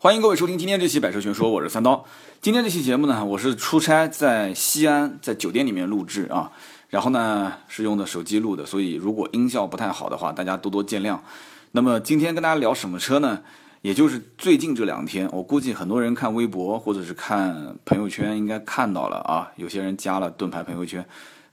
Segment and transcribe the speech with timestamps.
[0.00, 2.04] 欢迎各位收听今天这期《百车全说》，我是三刀。
[2.40, 6.52] 今天这期节目呢，我是出差在西安，在酒店里面录制啊，
[6.88, 11.18] 然后呢是用的手机录的，所以如果音效不太好的话，大家多多见谅。
[11.72, 13.40] 那么今天跟大家聊什么车呢？
[13.82, 21.04] 也就是最近这两天，我估计很多人看微博或者是看朋友圈，应该看到了啊，有些人加了盾牌朋友圈，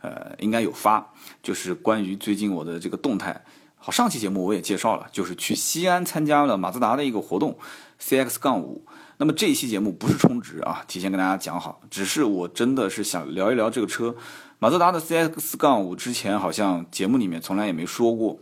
[0.01, 1.03] 呃，应该有发，
[1.41, 3.43] 就是关于最近我的这个动态。
[3.77, 7.57] 好，上期节目我也介绍了，就是去西安参加了马自达的一个活动
[8.01, 8.85] ，CX 杠五。
[9.17, 14.13] 那么这一期节目不是充值啊，提前跟大家讲好，只是我真的是想聊一聊这个车，
[14.59, 15.95] 马自达的 CX 杠五。
[15.95, 18.37] 之前好像节目里面从来也没说过。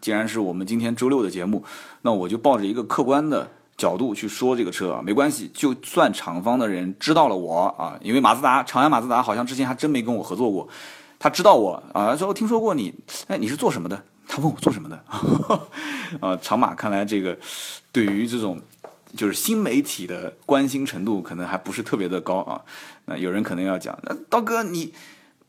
[0.00, 1.64] 既然是我们今天周六的节目，
[2.02, 10.68] 那我就抱着一个客观的角度去说这个车啊，没关系，就算厂方的人知道了我啊，因为马自达长安马自达好像之前还真没跟我合作过，
[11.18, 12.94] 他知道我啊，说听说过你，
[13.26, 14.00] 哎，你是做什么的？
[14.28, 15.04] 他问我做什么的，
[16.20, 17.36] 啊，长马看来这个
[17.90, 18.60] 对于这种
[19.16, 22.60] 就是新媒体的关心程度可能还不是特别的高啊。
[23.06, 24.92] 那有人可能要讲，那刀哥你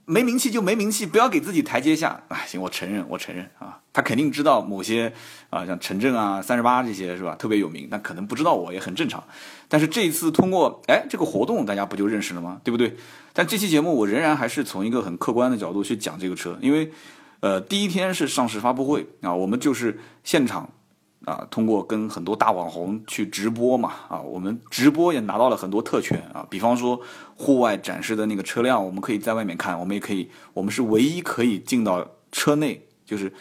[0.05, 2.37] 没名气就没名气，不要给自己台阶下啊。
[2.45, 3.79] 行，我承认，我承认啊。
[3.91, 5.11] 他肯定知道某些
[5.49, 9.23] 啊，像陈震啊、三十八这些是吧，特别有名，但可能不知道我也很正常。
[9.67, 12.59] 但是这一次通过哎这个活动，大家不就认识了吗？
[12.63, 12.95] 对不对？
[13.33, 16.91] 但这期节目我仍然还是从一个很客观的角度去讲这个车，因为。
[17.41, 20.67] 呃，第一天是上市发布会啊，我们就是现场
[21.25, 26.99] 啊，通过跟很多大网红去直播嘛啊，我们直播也拿到了很多特权啊，比方说
[27.35, 33.33] 户外展示的那个车辆，我们可以在外面看，我们也可以，我们是唯一可以进到车内，就是。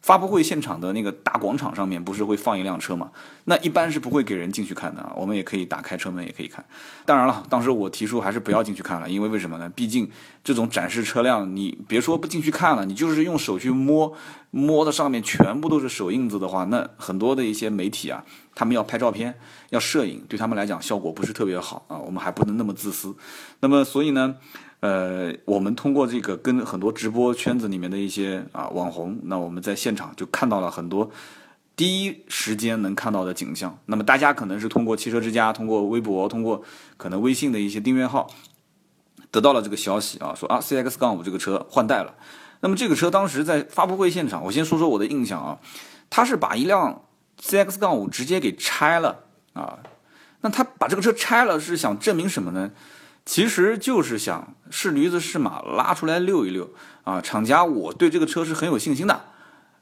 [0.00, 3.10] 发布会现场的那个大广场上面不是会放一辆车吗？
[3.44, 5.12] 那一般是不会给人进去看的啊。
[5.16, 6.64] 我们也可以打开车门，也可以看。
[7.04, 9.68] 当然了，当时我提出还是不要进去看了，因为为什么呢？
[9.74, 10.08] 毕竟
[10.44, 14.14] 这种展示车辆，你别说不进去看了，你就是用手去摸，
[14.50, 19.34] 摸的上面全部都是手印子的话，那很多的一些媒体啊，他们要拍照片、
[19.70, 21.98] 要摄影，对他们来讲效果不是特别好啊。
[21.98, 23.16] 我们还不能那么自私。
[23.60, 24.36] 那么所以呢？
[24.80, 31.10] 呃，我们通过这个跟很多直播圈子里面的一些啊网红，那我们在现场就看到了很多
[31.74, 33.76] 第一时间能看到的景象。
[33.86, 36.62] 那么大家可能是通过汽车之家、通过微博、通过
[36.96, 38.30] 可能微信的一些订阅号
[39.32, 42.14] 得到了这个消息啊，说啊 CX 杠五这个车换代了。
[42.60, 45.58] 那么这个车当时在发布会现场，我先说说我的印象啊，
[46.08, 47.02] 他是把一辆
[47.42, 49.80] CX 杠五直接给拆了啊。
[50.40, 52.70] 那他把这个车拆了是想证明什么呢？
[53.28, 56.70] 其实就是想是驴子是马拉出来溜一溜
[57.04, 57.20] 啊！
[57.20, 59.26] 厂家我对这个车是很有信心的，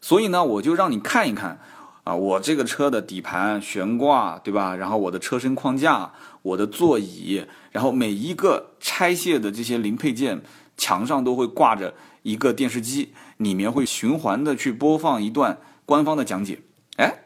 [0.00, 1.60] 所以呢，我就让你看一看
[2.02, 4.74] 啊，我这个车的底盘、悬挂，对吧？
[4.74, 6.10] 然后我的车身框架、
[6.42, 10.42] 我的座椅，然后每一个拆卸的这些零配件，
[10.76, 16.62] 墙上都会挂着一个电视机，里面会循环的去播放一段官方的讲解。
[16.96, 17.20] 哎，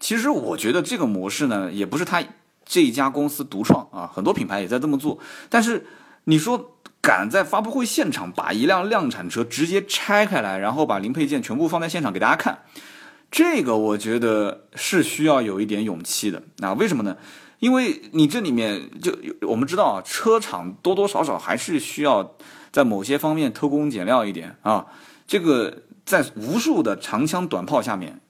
[0.00, 2.24] 其实我觉得这个模式呢，也不是它。
[2.66, 5.18] 这一家公司独创啊，很多品牌也在这么做。
[5.48, 5.86] 但是
[6.24, 12.64] 你说敢在发布会现场把一辆量产车直接拆开来，然后把零配件全部放在现场给大家看，
[13.30, 16.42] 这个我觉得是需要有一点勇气的。
[16.58, 17.16] 那为什么呢？
[17.60, 22.34] 因为你这里面就我们知道啊，车厂多多少少还是需要
[22.72, 24.86] 在某些方面偷工减料一点啊。
[25.26, 28.20] 这个在无数的长枪短炮下面。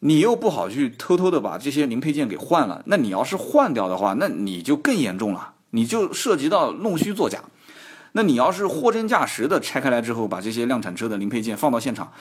[0.00, 7.40] 你又不好去偷偷的把这些零配件给换了，那你要是换掉的话，那你就更严重了，你就涉及到弄虚作假。
[8.12, 12.12] 那你要是货真价实的拆开来之后，把这些量产车的零配件放到现场，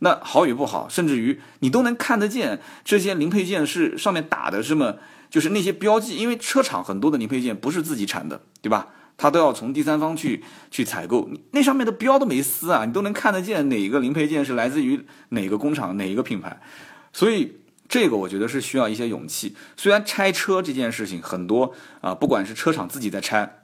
[0.00, 4.96] 那好与不好，甚至于你都能看得见这些零配件是上面打的什么，
[5.30, 8.88] 就是那些标记，因为车厂很多的零配件不是自己产的，对吧？
[9.16, 16.60] 它都要从第三方去去采购，那上面的标都没撕啊，你都能看得见哪个零配件是来自于哪个工厂哪一个品牌。
[17.14, 19.56] 所以这个我觉得是需要一些勇气。
[19.76, 23.62] 虽然拆车这件事情很多啊，不管是车厂自己在拆，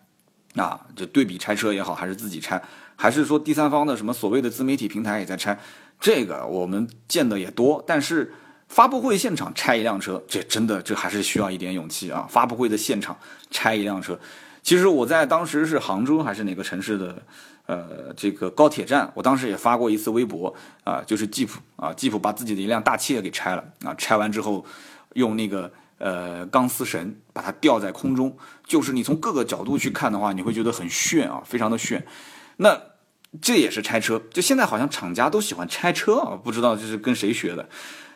[0.54, 2.62] 啊，就对比拆车也好，还是自己拆，
[2.94, 5.58] 还是说第三方的什么所谓的自媒体平台也在拆，
[6.00, 7.84] 这个我们见的也多。
[7.86, 8.32] 但是
[8.68, 12.26] 发布会现场拆一辆车，这真的这还是需要一点勇气啊！
[12.30, 13.18] 发布会的现场
[13.50, 14.16] 拆一辆车，
[14.62, 17.20] 其实我在当时是杭州还是哪个城市的？
[17.70, 20.52] 呃，这个高铁站，我当时也发过一次微博
[20.82, 24.66] 啊，就是吉普啊，吉普把自己的一辆大切给拆了啊，拆完之后
[25.14, 28.36] 用那个呃钢丝绳把它吊在空中，
[28.66, 32.04] 就是你从各个角度去看的话，你会觉得很炫啊，非常的炫。
[32.56, 32.76] 那
[33.40, 37.68] 这也是拆车，就现在好像厂家都喜欢拆车啊，不知道这是跟谁学的。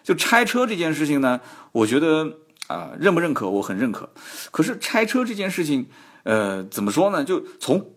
[0.02, 1.40] 就拆车这件事情呢，
[1.70, 3.48] 我觉得啊，认不认可？
[3.48, 4.10] 我很认可。
[4.50, 5.86] 可是拆车这件事情，
[6.24, 7.22] 呃，怎么说呢？
[7.22, 7.92] 就从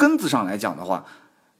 [0.00, 1.04] 根子上来讲的话，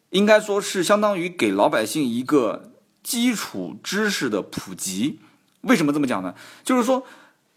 [0.08, 2.72] 应该说是相当于给老百姓一个
[3.02, 5.20] 基础知识的普及。
[5.60, 6.34] 为什么这么讲呢？
[6.64, 7.04] 就是说，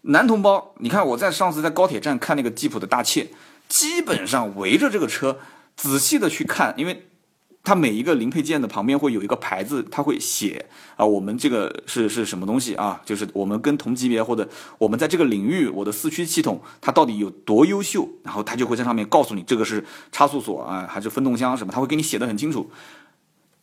[0.02, 3.28] 男同胞，你看我在上次在高铁站看那个吉普的大切，
[3.66, 5.38] 基本上围着这个车
[5.74, 7.08] 仔细的去看，因为。
[7.64, 10.66] 它每一个零配件的旁边会有一个牌子，它会写
[10.96, 13.00] 啊，我们这个是是什么东西啊？
[13.06, 14.46] 就是我们跟同级别或者
[14.76, 18.06] 我们在这个领域，我的四驱系统它到底有多优秀？
[18.22, 19.82] 然后它就会在上面告诉你，这个是
[20.12, 21.72] 差速锁啊，还是分动箱什么？
[21.72, 22.70] 它会给你写的很清楚。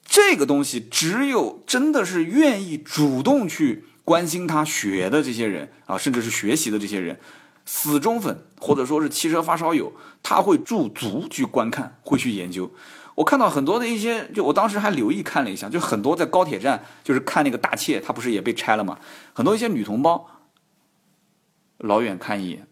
[0.04, 7.20] 这个东西只有真的是愿意主动去关心它学的这些人啊，甚至是学习的这些人，
[7.66, 9.94] 死忠粉或者说是汽车发烧友，
[10.24, 12.72] 他会驻足去观看，会去研究。
[13.16, 18.98] 我看到很多的一些，就我当时还留意看了一下，就很多在高铁站就是看那个大切，他不是也被拆了吗？
[19.34, 20.28] 很多一些女同胞，
[21.78, 22.68] 老远看一眼，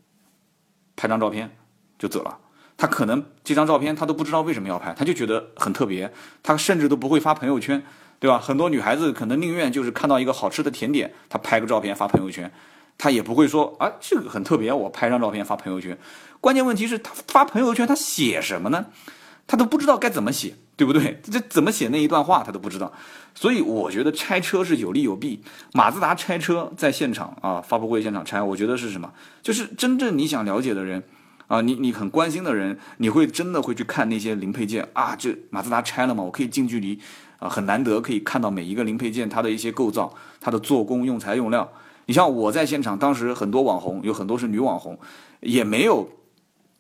[0.96, 1.58] 拍张照片
[1.98, 2.38] 就走了。
[2.78, 7.84] 她可能这张照片她都不知道为什么要拍，她就觉得很特别，她甚至都不会发朋友圈，
[8.20, 8.40] 对吧？
[8.40, 12.50] 很多女孩子可能宁愿就是看到一个好吃的甜点，她拍个照片发朋友圈，
[12.98, 15.98] 她也不会说啊这个很特别，我拍张照片发朋友圈。
[16.40, 18.86] 关键问题是她发朋友圈，她写什么呢？
[19.50, 21.20] 他都不知道该怎么写，对不对？
[21.24, 22.94] 这怎么写那一段话他都不知道，
[23.34, 25.42] 所以我觉得拆车是有利有弊。
[25.74, 29.12] 马自达拆车在现场啊，发布会现场拆，我觉得是什么？
[29.42, 31.02] 就是真正你想了解的人
[31.48, 35.16] 啊，你你很关心的人，你会真的会去看那些零配件啊。
[35.16, 36.24] 这马自达拆了吗？
[36.24, 37.00] 我可以近距离
[37.40, 41.68] 啊，很难得可以看到每一个零配件它的一些构造、它的做工、用材用料。
[42.06, 45.00] 你像我在现场，当时很多网红有很多是女网红，
[45.40, 46.08] 也没有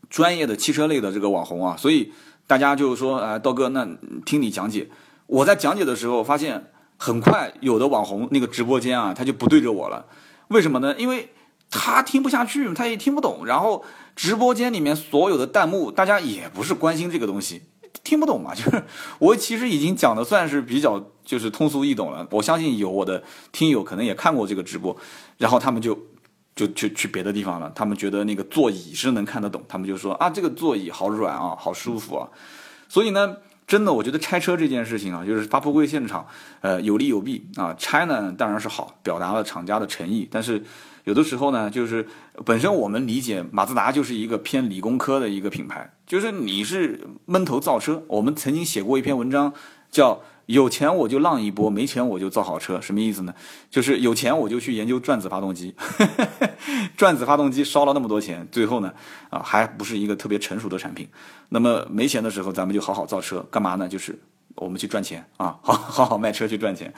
[0.07, 2.13] 专业的汽车类的这个网红啊，所以。
[2.49, 3.87] 大家就是说，呃，刀哥，那
[4.25, 4.89] 听你讲解。
[5.27, 10.07] 我在讲解的时候，发现很快有的网红那个直播间啊，他就不对着我了。
[10.47, 10.95] 为什么呢？
[10.97, 11.29] 因为
[11.69, 13.45] 他听不下去，他也听不懂。
[13.45, 13.85] 然后
[14.15, 17.61] 直播间里面所有的弹幕，大家也不是关心这个东西，
[18.03, 18.51] 听不懂嘛。
[18.57, 18.83] 就是
[19.19, 22.27] 我其实已经讲的算是比较就是通俗易懂了。
[22.31, 24.97] 我相信有我的听友可能也看过这个直播，
[25.37, 25.95] 然后他们就。
[26.59, 32.27] 就去去别的地方了，他们觉得那个座椅是能看得懂，他们就说啊，这个座椅好软啊，好舒服啊。
[32.89, 36.27] 所以呢，真的，我觉得拆车这件事情啊，就是发布会现场，
[36.59, 37.73] 呃，有利有弊啊。
[37.77, 40.61] 拆呢当然是好，表达了厂家的诚意，但是
[41.06, 42.06] 有的时候呢，就是
[42.44, 48.03] 本身我们理解马自达就是一个偏理工科的一个品牌，就是你是闷头造车。
[48.07, 49.53] 我们曾经写过一篇文章，
[49.89, 50.21] 叫。
[50.49, 53.33] 有钱我就浪一波，没钱我就造好车，什么意思呢？
[53.69, 55.75] 就是有钱我就去研究转子发动机，
[56.97, 58.91] 转子发动机烧了那么多钱，最后呢，
[59.29, 61.07] 啊，还不是一个特别成熟的产品。
[61.49, 63.87] 那么没钱的时候，咱们就好好造车，干嘛呢？
[63.87, 64.17] 就是
[64.55, 66.91] 我们去赚钱啊， 好好好卖车去赚钱。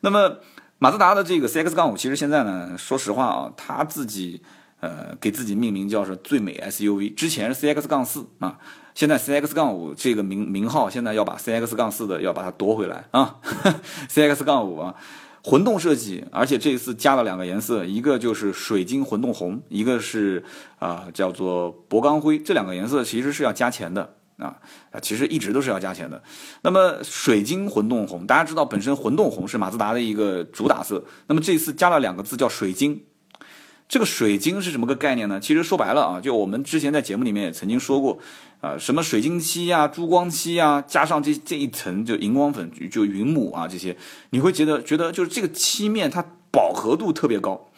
[0.00, 0.36] 那么
[0.78, 4.40] 马自达的这个 CX 杠五，其实现在呢，说实话啊，他自己
[4.78, 8.56] 呃给自己命名叫是最美 SUV，之前是 CX 杠四啊。
[8.94, 13.40] 现在 C X 杠五这个名名号，现在要把 C X 杠四的要把它夺回来啊！
[14.08, 14.94] C X 杠五啊，
[15.42, 20.44] 混动设计，而且这一次加了两个颜色，一个就是水晶混动红，一个是
[20.78, 24.56] 啊叫做铂钢灰，这两个颜色其实是要加钱的啊
[24.92, 26.22] 啊，其实一直都是要加钱的。
[26.62, 33.02] 那么水晶混动红，大家知道本身混动红是马自达的一个主打色，那么这一次加了两个字叫水晶。
[33.86, 35.38] 这个水晶是什么个概念呢？
[35.38, 38.18] 其实说白了啊，就我们之前在节目里面也曾经说过，
[38.60, 43.96] 啊，什么水晶漆呀、珠光漆呀，加上这这一层就荧光粉，就云母啊这些，
[44.30, 47.68] 你会觉得觉得就是这个漆面它饱和度特别高，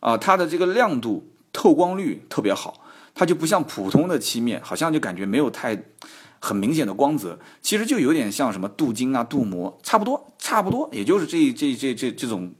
[0.00, 2.82] 啊，它的这个亮度、透光率特别好，
[3.14, 5.82] 它就不像普通的漆面，好像就感觉没有太。
[6.42, 12.52] 很明显的光泽，其实就有点像什么镀金啊、镀膜，差不多，差不多，也就是这这这这这种，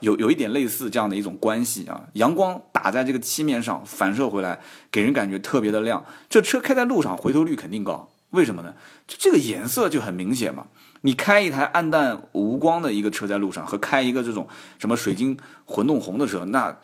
[0.00, 2.00] 有有一点类似这样的一种关系啊。
[2.14, 4.58] 阳光打在这个漆面上，反射回来，
[4.90, 6.02] 给人感觉特别的亮。
[6.30, 8.10] 这车开在路上，回头率肯定高。
[8.30, 8.74] 为什么呢？
[9.06, 10.66] 就这个颜色就很明显嘛。
[11.02, 16.76] 你开一台暗淡无光的一个车在路上，和开一个这种什么水晶混动红的车，那。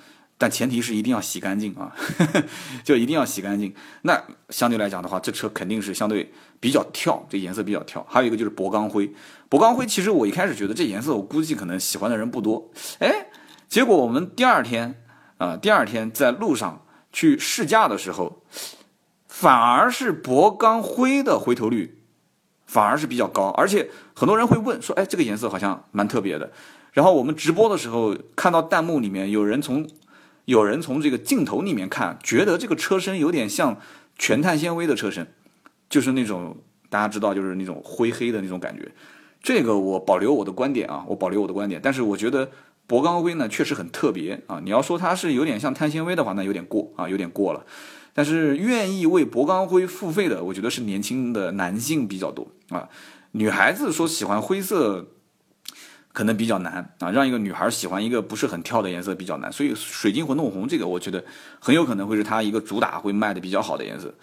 [0.43, 1.95] 但前提是一定要洗干净啊，
[2.83, 3.73] 就一定要洗干净。
[4.01, 8.05] 那相对来讲的话，这车肯定是相对比较跳，这颜色比较跳。
[8.09, 9.07] 还有一个就是铂钢灰，
[9.49, 12.73] 铂钢灰其实我一开始觉得这颜色，我估计可能喜欢的人不多。
[12.99, 13.29] 哎，
[13.69, 15.01] 结果我们第二天
[15.39, 18.43] 啊，第二天在路上去试驾的时候，
[19.29, 22.03] 反而是铂钢灰的回头率
[22.67, 26.51] 反而是比较高，而且很多人会问说，哎，这个颜色好像蛮特别的。
[26.91, 29.89] 然后我们直播的时候看到弹幕里面有人从
[30.45, 33.79] 有人从这个镜头里面看，觉得这个车身有点像
[34.19, 35.27] 全碳纤维的车身，
[35.89, 36.57] 就是那种
[36.91, 38.91] 大家知道，就是那种灰黑的那种感觉。
[39.41, 41.81] 这个我保留我的观点啊，我保留我的观点。
[41.83, 42.51] 但是我觉得
[42.89, 44.61] 铂钢灰呢确实很特别啊。
[44.65, 47.65] 你要说它是有点像碳纤维的话，那有点过啊，有点过了。
[48.13, 52.89] 但是愿意为铂钢灰付费的，我觉得是年轻的男性比较多啊。
[53.33, 55.12] 女孩子说喜欢灰色。
[56.13, 61.25] 可能比较难啊，让一个女孩喜欢一个不是很跳的颜色比较难，所以水晶混动红这个我觉得
[61.59, 64.15] 很有可能会是它一个主打会卖的比较好的颜色。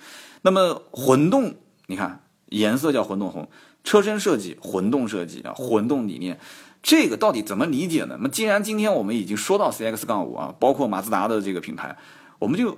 [0.43, 1.55] 那么混动，
[1.87, 3.49] 你看颜色叫混动红，
[3.83, 6.39] 车身设计混动设计啊，混动理念，
[6.83, 8.15] 这个到底怎么理解呢？
[8.17, 11.97] 那么既然今天我们已经说到 CX 杠五啊，包括马自达的这个品牌，
[12.37, 12.77] 我们就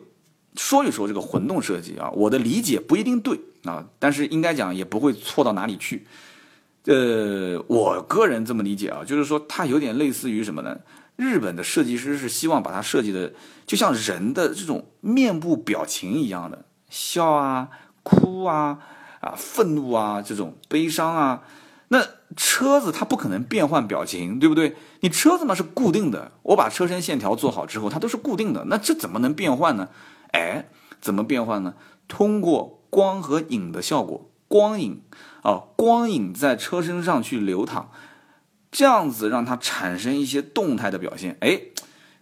[0.56, 2.10] 说一说这个混动设计啊。
[2.12, 6.08] 我的理解不一定对啊，但是应该讲也不会错到哪里去。
[6.86, 10.80] 呃，我个人这么理解啊，就是说它有点类似于什么呢？
[11.16, 13.34] 日本的设计师是希望把它设计的
[13.68, 17.70] 就像人的这种面部表情一样的，笑啊、
[18.02, 18.80] 哭啊、
[19.20, 21.44] 啊愤怒啊这种悲伤啊。
[21.90, 22.04] 那
[22.36, 24.76] 车子它不可能变换表情，对不对？
[25.02, 29.90] 你车子嘛是固定的，我把车身线条做好之后，它都是固定的，那这怎么能变换呢？
[30.32, 30.70] 哎，
[31.00, 31.76] 怎么变换呢？
[32.08, 35.02] 通过光和影的效果，光影。
[35.44, 37.90] 啊，光影在车身上去流淌，
[38.72, 41.36] 这样子让它产生一些动态的表现。
[41.40, 41.60] 哎，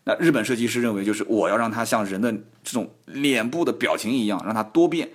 [0.05, 2.31] 那日本设计师认为，就是我要让它像人的
[2.63, 5.09] 这种脸部的表情一样，让它多变。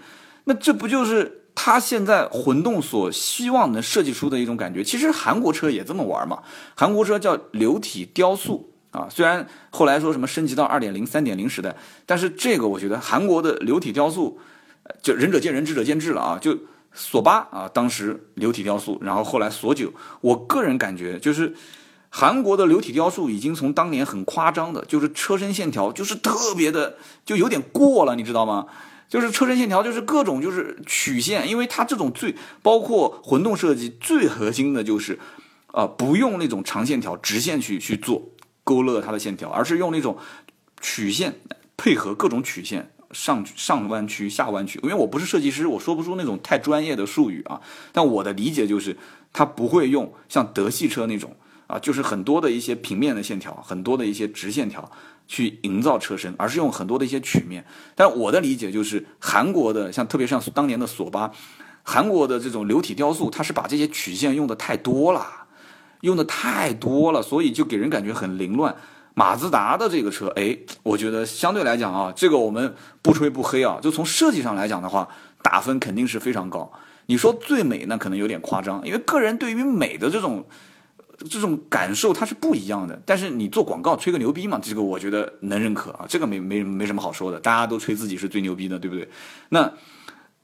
[0.45, 4.85] 那这不就是他现在混动所希望能设计出的一种感觉？
[4.85, 6.43] 其实韩国车也这么玩嘛，
[6.77, 9.09] 韩国车叫流体雕塑啊。
[9.11, 14.39] 虽然后来说什么升级到二点零、三点零时代，但是这个我觉得韩国的流体雕塑，
[15.01, 16.59] 就仁者见仁，智者见智了啊，就。
[16.95, 21.55] 索八啊，当时流体雕塑，然后后来索九，我个人感觉就是
[22.09, 28.67] 韩国的流体雕塑已经从当年很夸张的，就是车身线条就是特别的，就有点过了，你知道吗？
[29.09, 35.19] 就是车身线条就是各种就是曲线，因为它这种最包括混动设计最核心的就是，
[35.73, 38.31] 呃，不用那种长线条直线去去做
[38.65, 40.17] 勾勒它的线条，而是用那种
[40.81, 41.41] 曲线
[41.77, 42.94] 配合各种曲线。
[43.15, 47.61] 上上弯曲、下弯曲，因为我不是设计师，我说不出那种太专业的术语啊。
[47.93, 48.95] 但我的理解就是，
[49.33, 51.35] 它不会用像德系车那种
[51.69, 54.91] 啊，就是很多的一些平面的线条，很多的一些直线条
[55.27, 57.65] 去营造车身，而是用很多的一些曲面。
[57.95, 61.31] 但我的理解就是，韩国的像特别像当年的索八，
[61.83, 65.27] 韩国的这种流体雕塑，它是把这些曲线用的太多了，
[66.01, 68.75] 用的太多了，所以就给人感觉很凌乱。
[69.15, 75.09] 马自达的这个车，哎，我觉得相对来讲啊，这个我们不吹不黑啊，就从设计上来讲的话，
[75.41, 76.71] 打分肯定是非常高。
[77.07, 80.45] 你说最美那可能有点夸张，因为个人对于美的这种
[81.31, 83.01] 这种感受它是不一样的。
[83.07, 89.09] 但是你做广告吹个牛逼嘛，这个我觉得能认可啊，这个没没没什么好说的，大家都吹自己是最牛逼的，对不对？
[89.51, 89.73] 那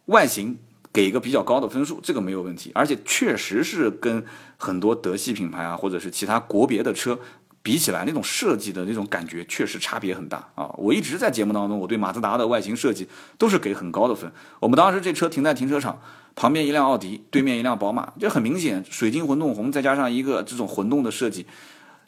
[0.07, 0.57] 外形
[0.93, 4.25] 给一个比较高的分数，这个没有问题，而且确实是跟
[4.57, 7.19] 很多德系品牌啊，或者是其他国别的车。
[7.63, 10.75] 比起来，那种设计的那种感觉确实差别很大啊！
[10.79, 14.33] 我一直在节目当中，我对马自达的外形设计都是给很高的分。
[14.61, 16.01] 我们当时这车停在停车场
[16.35, 21.45] 旁边，一辆奥迪，对面一辆宝马，就很明显，水晶混动红再加上一个这种混动的设计，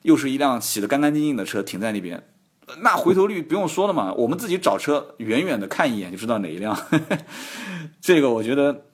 [0.03, 2.23] 又是一辆洗得干干净净的车停在那边，
[2.81, 4.13] 那回头率不用说了嘛。
[4.15, 6.75] 我们自己找车，远远的看一眼就知道哪一辆。
[8.01, 8.87] 这个我觉得。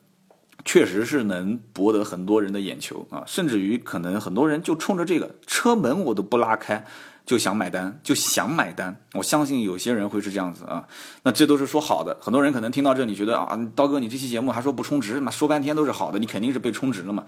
[0.65, 6.85] 确实是能博得很多人的眼球啊，甚至于可能很多人就冲着这个车门我都不拉开
[7.25, 8.97] 就想买单，就想买单。
[9.15, 10.87] 我相信有些人会是这样子啊，
[11.23, 12.17] 那这都是说好的。
[12.21, 17.25] 很多人可能听到这里觉得啊，刀哥你这期节目还说不充值，那说半天都是好的，你肯定是被充值了嘛。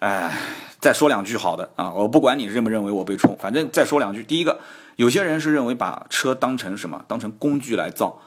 [0.00, 0.36] 哎，
[0.80, 4.24] 再说两句好的啊，我不管你认不认为我被充，反正再说两句。
[4.24, 4.58] 第一个，
[4.96, 8.20] 有些人是认为把车当成什么，当成工具来造。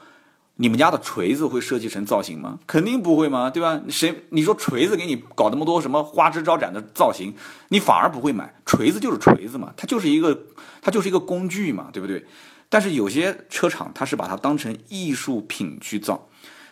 [0.56, 2.58] 你们家的锤子会设计成造型吗？
[2.66, 3.50] 肯定不会嘛？
[3.50, 3.80] 对吧？
[3.88, 7.34] 谁你说锤子给你搞那么多什么花枝招展的造型，
[7.68, 8.54] 你反而不会买。
[8.64, 10.46] 锤子就是锤子嘛，它就是一个
[10.80, 12.24] 它就是一个工具嘛，对不对？
[12.68, 16.28] 但是有些车厂它是把它当成艺术品去造，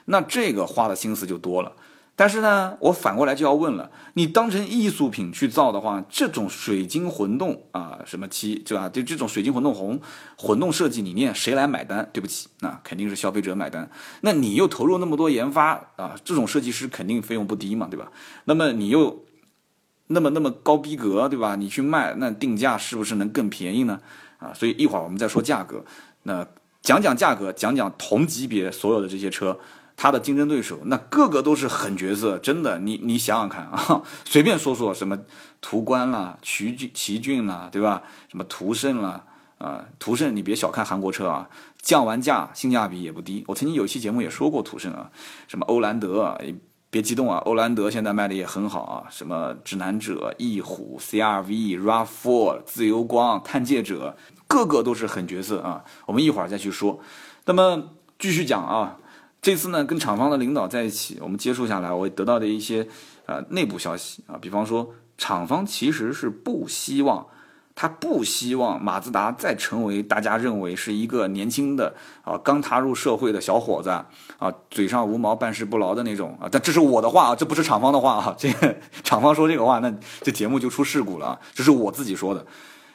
[0.07, 1.73] 那这个花的心思就多了。
[2.17, 8.89] 但是呢，我反过来就要问了：你当成艺术品去造的话，这种水晶混动啊，什么漆，对吧？
[8.89, 10.01] 就这种水晶混动红
[10.37, 12.09] 混动设计理念，谁来买单？
[12.13, 13.91] 对不起，那肯定是消费者买单。
[14.21, 18.13] 那你又投入那么多研发啊，这种设计师肯定费用不低嘛，对吧？
[18.45, 19.25] 那么你又
[20.07, 21.57] 那么那么高逼格，对吧？
[21.57, 24.01] 你去卖，那定价是不是能更便宜呢？
[24.39, 25.85] 啊，所以一会儿我们再说价格。
[26.23, 26.47] 那
[26.81, 29.59] 讲讲价格，讲讲同级别所有的这些车。
[29.97, 35.19] 他的竞争对手那个个都是狠角色，真的，你你想想看啊， 随便说说什么
[35.61, 38.03] 途观啦、奇骏、奇骏啦，对吧？
[38.29, 39.25] 什么途胜啦，
[39.59, 41.49] 啊，途胜你别小看韩国车啊，
[41.81, 43.45] 降完价性价比也不低。
[43.47, 45.11] 我曾经有期节目也说过途胜啊，
[45.47, 46.37] 什么欧蓝德，
[46.91, 54.17] 别激动啊，欧蓝德现在卖的也很好啊，什么指南者、翼虎、CRV、RAV4、自由光、探界者，
[54.49, 55.85] 个个都是狠角色啊。
[56.07, 56.99] 我们一会儿再去说。
[57.47, 58.99] 那么继续讲啊。
[59.45, 62.89] 这次呢，跟厂方的领导在一起，我们接触下来，我得到的一些
[63.27, 67.27] 呃内部消息啊，比方说厂方其实是不希望。
[67.77, 74.07] 他不希望马自达再成为大家认为是一个年轻的啊刚踏入社会的小伙子啊
[74.71, 78.35] 嘴上无毛办事不牢的那种啊，但这是我的话啊，这不是厂方的话啊。
[78.39, 78.49] 这
[79.05, 81.41] 厂方说这个话，那这节目就出事故了啊。
[81.53, 82.47] 这是我自己说的，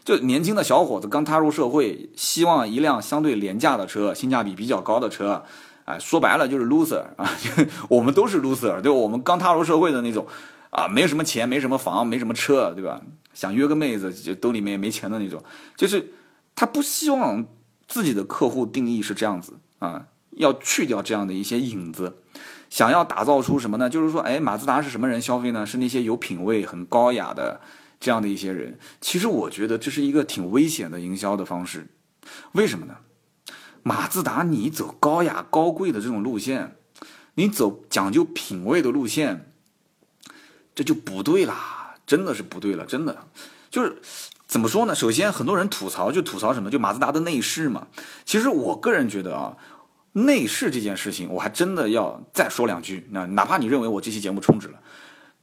[0.03, 5.43] 就年轻的小伙子刚踏入社会，希望一辆相对廉价的车，性价比比较高的车，
[5.89, 7.27] 哎，说白了就是 loser 啊，
[7.89, 8.93] 我们都是 loser，对吧？
[8.95, 10.27] 我们刚踏入社会的那种
[10.69, 13.01] 啊，没什么钱，没什么房，没什么车，对吧？
[13.33, 15.43] 想约个妹子，就兜里面也没钱的那种，
[15.75, 16.13] 就是
[16.53, 17.43] 他不希望
[17.87, 20.05] 自己的客户定义是这样子啊，
[20.37, 22.17] 要去掉这样的一些影子，
[22.69, 23.89] 想要打造出什么呢？
[23.89, 25.65] 就是说，哎，马自达是什么人消费呢？
[25.65, 27.61] 是那些有品位、很高雅的
[27.99, 28.77] 这样的一些人。
[29.01, 31.87] 其实我觉得这是一个挺危险的营销的方式，
[32.51, 32.97] 为什么呢？
[33.83, 36.75] 马自达你走高雅高贵的这种路线，
[37.35, 39.51] 你走讲究品位的路线，
[40.75, 41.75] 这就不对啦。
[42.05, 43.27] 真的是不对了，真的，
[43.69, 44.01] 就是
[44.47, 44.95] 怎么说呢？
[44.95, 47.85] 首先，很多人吐槽就吐槽什么，就马自达的内饰嘛。
[48.25, 49.55] 其实我个人觉得啊，
[50.13, 53.07] 内饰这件事情，我还真的要再说两句。
[53.11, 54.81] 那哪怕你认为我这期节目充值了，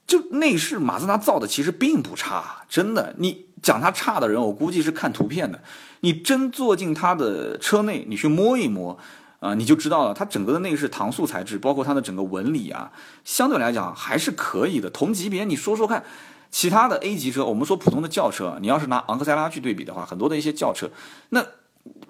[0.07, 3.15] 就内饰马自达造的其实并不差，真的。
[3.19, 5.61] 你讲它差的人，我估计是看图片的。
[6.01, 8.99] 你真坐进它的车内，你去摸一摸
[9.41, 10.15] 啊，你就知道了。
[10.15, 12.93] 它整个的内饰搪塑材质，包括它的整个纹理啊，
[13.25, 14.89] 相对来讲还是可以的。
[14.91, 16.05] 同级别，你说说看。
[16.49, 20.89] 其他的 A 级车，我们说普通的轿车，你要是拿昂克赛拉去对比的话，很多的一些轿车，
[21.31, 21.45] 那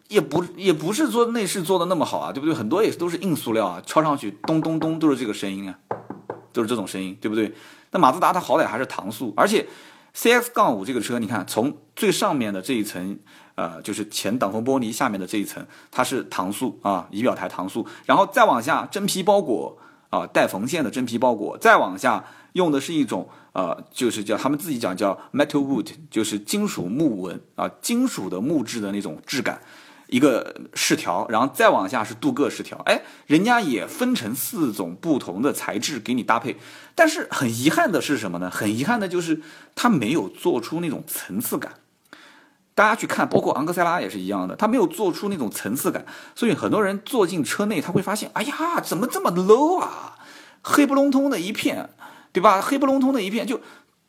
[0.08, 2.54] 也不也不是说内饰做的那么好啊，对不对？
[2.54, 5.78] 很多也都是硬塑料啊，敲上去咚咚咚都是这个声音啊，
[6.56, 7.52] 都是这种声音，对不对？
[7.90, 9.66] 那马自达它好歹还是搪塑，而且
[10.14, 13.18] CX 杠五这个车，你看从最上面的这一层，
[13.54, 19.76] 呃，就是前挡风玻璃下面的这一层，它是搪塑啊，仪表台搪塑，然后再往下真皮包裹
[20.10, 23.28] 啊，带缝线的真皮包裹，再往下用的是一种。
[23.56, 29.58] 呃，就是叫他们自己讲叫 metal wood，就是金属木纹啊，金属的木质的那种质感，
[30.08, 36.56] 一个饰条，然后再往下是镀铬饰条，哎，人家也分成四种不同的材质给你搭配，
[36.94, 38.50] 但是很遗憾的是什么呢？
[38.50, 39.40] 很遗憾的就是
[39.74, 41.74] 它没有做出那种层次感。
[42.74, 50.16] 大家去看，包括昂克赛拉也是一样的，它没有做出那种层次感，所以很多人坐进车内，他会发现，哎呀，怎么这么 low 啊，
[50.62, 51.90] 黑不隆咚的一片。
[52.32, 52.60] 对吧？
[52.60, 53.62] 黑不隆咚的一片，就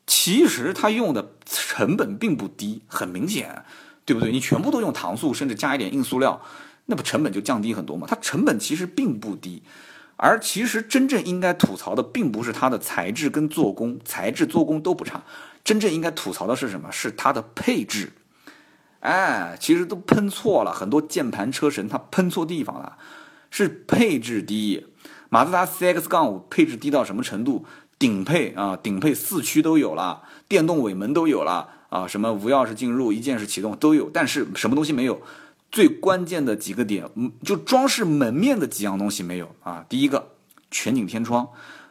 [0.06, 3.64] 其实它用的成本并不低，很明显，
[4.08, 4.32] 对不对？
[4.32, 6.42] 你全部都用搪塑，甚至加一点硬塑料，
[6.86, 8.08] 那不成本就降低很多吗？
[8.10, 9.62] 它成本其实并不低，
[10.16, 15.22] 而其实真正应该吐槽的，并不是它的材质跟做工，材质做工都不差，
[15.66, 16.90] 真正应该吐槽的是什么？
[16.90, 18.14] 是它的配置。
[19.02, 22.98] 哎，其实都喷错了，很多键盘车神他喷错地方了，
[23.52, 24.88] 是配置低。
[25.30, 27.66] 马自达 CX 杠五配置低到什么程度？
[28.00, 35.22] 顶配啊，顶配四驱都有了，电动尾门都有了啊，什么无钥匙进入、一键式启动都有，但是什么东西没有？
[35.70, 37.10] 最关键的几个点，
[37.44, 39.86] 就装饰门面的几样东西没有啊。
[39.90, 40.30] 第一个，
[40.72, 41.48] 全景天窗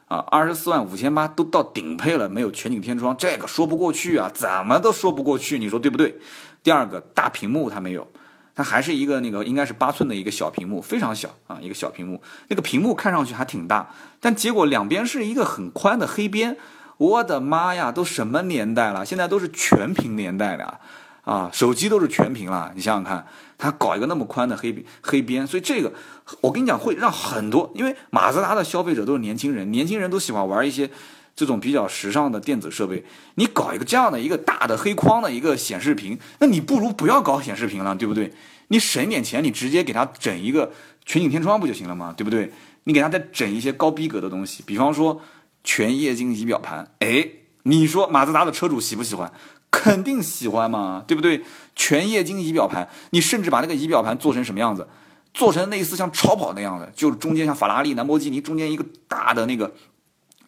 [0.09, 6.19] 啊，二十四万五千八都到顶配了，没有全景天窗，这个说不过去啊，怎么都说不过去，你说对不对？
[6.63, 8.07] 第二个，大屏幕它没有。
[8.55, 12.23] 它还是一个那个应该是八寸的一个小屏幕，非常小啊，一个小屏幕。
[12.49, 16.57] 那个屏幕看上去还挺大，但结果两边是一个很宽的黑边。
[16.97, 19.05] 我的妈呀，都什么年代了？
[19.05, 20.81] 现在都是全屏年代了
[21.25, 22.73] 啊，手机都是全屏了。
[22.75, 23.27] 你想想看，
[23.59, 25.93] 他搞一个那么宽的黑黑边，所以这个
[26.41, 30.91] 我跟你讲会让很多，因为马自达的消费者都是年轻人，年轻人都喜欢玩一些。
[31.39, 33.05] 这种比较时尚的电子设备，
[33.35, 38.33] 你搞一个这样的一个大的黑框的一个显示屏，那你不如不要搞显示屏了，对不对？
[38.69, 40.73] 你省点钱，你直接给他整一个
[41.05, 42.15] 全景天窗不就行了吗？
[42.17, 42.51] 对不对？
[42.85, 45.21] 你给他再整一些高逼格的东西，比方说
[45.67, 47.29] 全液晶仪表盘，哎，
[47.65, 49.31] 你说马自达的车主喜不喜欢？
[49.71, 51.43] 肯定喜欢嘛，对不对？
[51.75, 54.89] 全液晶仪表盘，你甚至把那个仪表盘做成什么样子？
[55.35, 59.75] 做成类似像超跑那样的，就是中间像法拉利、兰博基尼中间一个大的那个。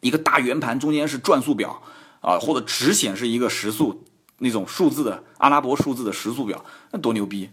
[0.00, 1.82] 一个大圆盘中间是转速表
[2.20, 4.04] 啊，或者只显示一个时速
[4.38, 7.50] 那种数字的阿拉伯数字的时速表，那多牛逼！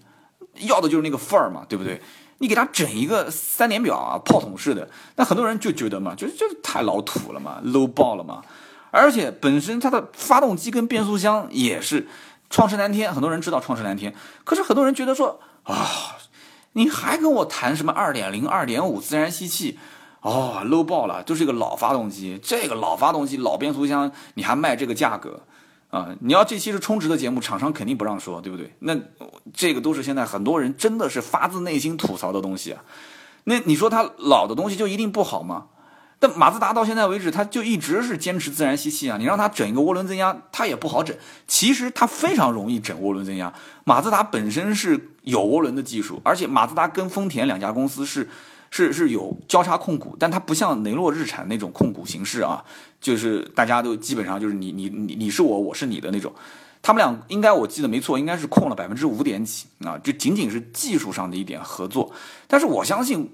[0.60, 2.00] 要的就是那个范儿嘛，对不对？
[2.38, 8.42] 你给他整一个三连表啊，炮筒式的，那很多人就觉得嘛，就就太老土了嘛，low 爆了嘛。
[8.92, 12.08] 而且本身它的发动机跟变速箱也是
[12.50, 16.18] 创世蓝天，很多人知道创世蓝天，可是很多人觉得说啊，
[16.74, 19.80] 你还跟我谈什么二点零、二点五自然吸气？
[20.22, 25.42] 哦，low 爆了，就是一个老发动机，这个老发动机、老变速箱，你还卖这个价格
[25.90, 26.16] 啊？
[26.20, 28.74] 你要这期是充值的节目，厂商肯定不让说，对不对？
[28.80, 28.98] 那
[29.54, 32.84] 这个都是现在很多人真的是发自内心吐槽的东西啊。
[33.46, 35.68] 那你说它老的东西就一定不好吗？
[36.18, 39.18] 但马自达到现在为止，它就一直是坚持自然吸气啊。
[39.18, 41.16] 你让它整一个涡轮增压，它也不好整。
[41.46, 43.54] 其实它非常容易整涡轮增压。
[43.84, 48.30] 马自达本身是有涡轮的技术，而且马自达跟丰田两家公司是
[48.76, 52.62] 是是有交叉控股，但它不像雷诺日产那种控股形式啊，
[53.00, 56.34] 就是大家都基本上就是你你你你是我，我是你的那种。
[56.82, 62.12] 他们俩应该我记得没错，应该是控了百分之五点几啊，就仅仅是技术上的一点合作。
[62.48, 63.32] 但是我相信。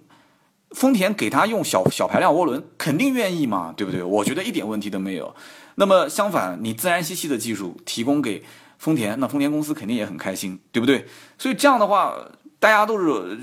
[0.73, 4.01] 丰田给他用小小排量涡轮，肯定愿意嘛，对不对？
[4.01, 5.35] 我觉得一点问题都没有。
[5.75, 8.41] 那么相反，你自然吸气的技术提供给
[8.77, 11.05] 丰田，那丰田公司肯定也很开心，对不对？
[11.37, 12.15] 所以这样的话，
[12.61, 13.39] 大家都是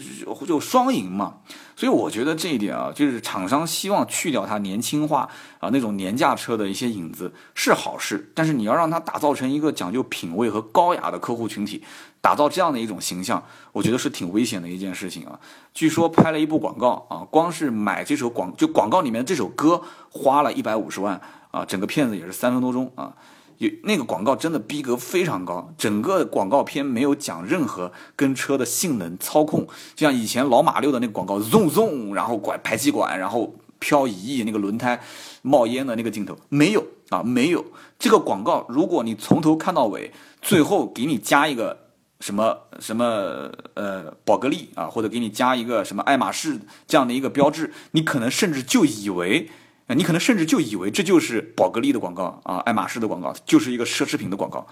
[0.47, 1.39] 就双赢嘛。
[1.77, 5.29] 所以我觉得这一点啊，就是厂商希望去掉它年轻化
[5.61, 11.85] 啊那种廉价车的一些影子是好事，但是你要让它打造成一个讲究品味和高雅的客户群体。
[12.21, 13.41] 打造这样的一种形象，
[13.73, 15.39] 我觉得是挺危险的一件事情啊。
[15.73, 21.21] 据说拍了一部广告啊，光是买这首广就广告里面这首歌花了一百五十万
[21.53, 23.15] 啊，整个片子也是三分多钟啊。
[23.59, 35.01] 有那个广告真的逼格非常高，整个广告片没有讲任何跟车的性能操控，就像以前老马六的那个广告，zoom zoom，然后管排气管，然后漂移那个轮胎
[35.43, 37.65] 冒烟的那个镜头没有啊，没有。
[37.99, 41.85] 这个广告如果你从头看到尾，最后给你加一个。
[42.21, 49.49] 什么什么呃，宝格丽啊，或者给你加一个什么爱马仕这样的一个标志，你可能甚至就以为，
[49.95, 54.67] 你可能甚至就以为这就是宝格丽的广告啊，爱马仕的广告，就是一个奢侈品的广告，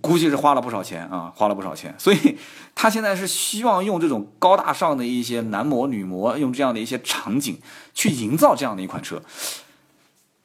[0.00, 1.94] 估计是花了不少钱啊，花了不少钱。
[1.98, 2.38] 所以
[2.74, 7.58] 他现在是希望用这种高大上的一些男模女模，用这样的一些场景
[7.94, 9.22] 去营造这样的一款车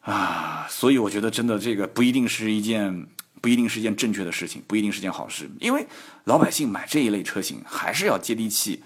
[0.01, 3.07] 啊，所以我觉得真的这个不一定是一件。
[3.41, 5.85] 不一定是一件正确的事情，不一定是件好事，因为
[6.23, 8.81] 老百姓买这一类车型还是要接地气，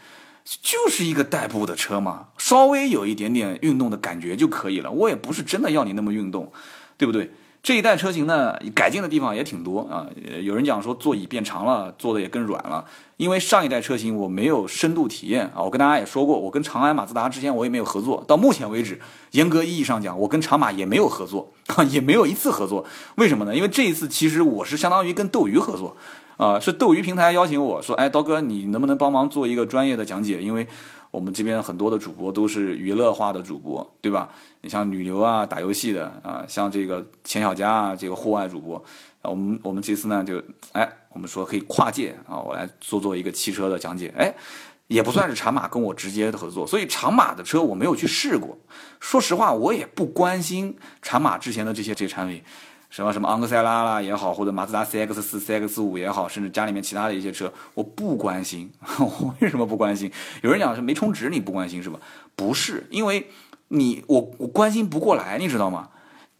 [0.61, 4.89] 就是一个代步的车嘛，稍微有一点点运动的感觉就可以了。
[4.89, 6.51] 我也不是真的要你那么运动，
[6.97, 7.31] 对不对？
[7.61, 10.07] 这一代车型呢，改进的地方也挺多啊。
[10.41, 12.85] 有人讲说座椅变长了，坐的也更软了。
[13.17, 18.23] 因为上一代车型我没有深度体验啊，我跟大家也说过，我跟长安马自达之前我也没有合作。
[18.25, 21.51] 到目前为止，严格意义上讲，我跟长马也没有合作，
[21.91, 22.85] 也没有一次合作。
[23.15, 23.53] 为什么呢？
[23.53, 25.97] 因为这一次其实我是相当于跟斗鱼合作，
[26.39, 30.41] 啊，是斗鱼平台邀请我说，哎，刀哥，你能不能帮忙做一个专业的讲解？
[30.41, 30.65] 因为
[31.11, 34.29] 我们这边很多的主播都是娱乐化的主播，对吧？
[34.61, 38.77] 你像女流啊，打游戏的啊，像这个钱小佳啊，这个户外主播，
[39.21, 44.33] 啊，我们我们这次呢就，哎，我们说可以跨界啊，我来做做一个汽车的讲解，哎，
[44.87, 48.57] 也不算是长马跟我直接的合作，所以长马的车我没有去试过，
[49.01, 52.41] 说实话，我也不关心长马之前的这些这些产品。
[52.89, 58.71] 什么什么昂克赛拉啦也好，或者马自达 CX 四、CX 五也好，甚至家里面其他的一些车，我不关心。
[58.97, 60.11] 我为什么不关心？
[60.41, 61.99] 有人讲是没充值你不关心是吧？
[62.35, 63.29] 不是，因为
[63.67, 65.89] 你我我关心不过来，你知道吗？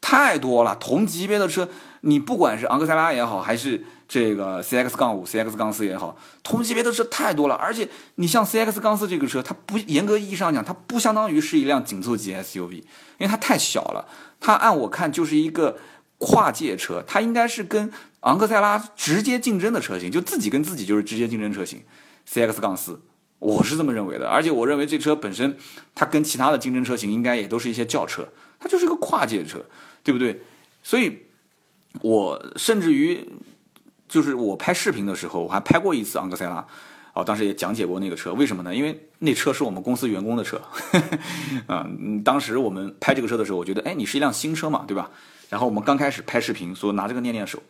[0.02, 1.70] 太多了，同级别的车，
[2.02, 7.54] 你不管是昂克赛拉也好，还是这个 CX 杠五、CX 杠四也好，同级别的车太多了。
[7.54, 12.84] 而且你像 CX 杠四这个车，它不严格意义上讲，它不相当于是一辆紧凑级 SUV，因
[13.20, 14.08] 为它太小了。
[14.40, 15.78] 它按我看就是一个。
[16.20, 21.82] 跨界车，它应该是跟昂克赛拉直接竞争的车型，就自己跟自己就是直接竞争车型
[22.30, 23.02] ，CX 杠四，
[23.40, 24.28] 我是这么认为的。
[24.28, 25.58] 而且我认为这车本身，
[25.96, 28.28] 它跟其他的竞争车型应该也都是一些轿车，
[28.60, 29.66] 它就是个跨界车，
[30.04, 30.42] 对不对？
[30.84, 31.20] 所以，
[32.02, 33.28] 我甚至于
[34.08, 36.68] 就是我拍视频的时候，我还拍过一次昂克赛拉，
[37.20, 38.74] 哦，当时也讲解过那个车，为什么呢？
[38.74, 40.62] 因为那车是我们公司员工的车，
[41.68, 41.86] 啊，
[42.24, 45.12] 当时我们拍这个车的时候，我觉得，哎，你是一辆新车嘛，对吧？
[45.50, 47.62] 然后我们刚开始拍视频，说拿这个练练手。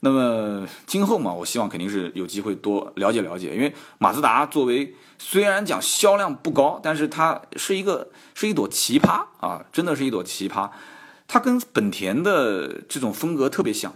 [0.00, 10.68] 那么今后嘛，我希望肯定是有机会多了解了解，因为马自达作为虽然讲销量不高，但是它是一个是一朵奇葩啊，真的是一朵奇葩。
[11.28, 13.94] 它跟本田的这种风格特别像，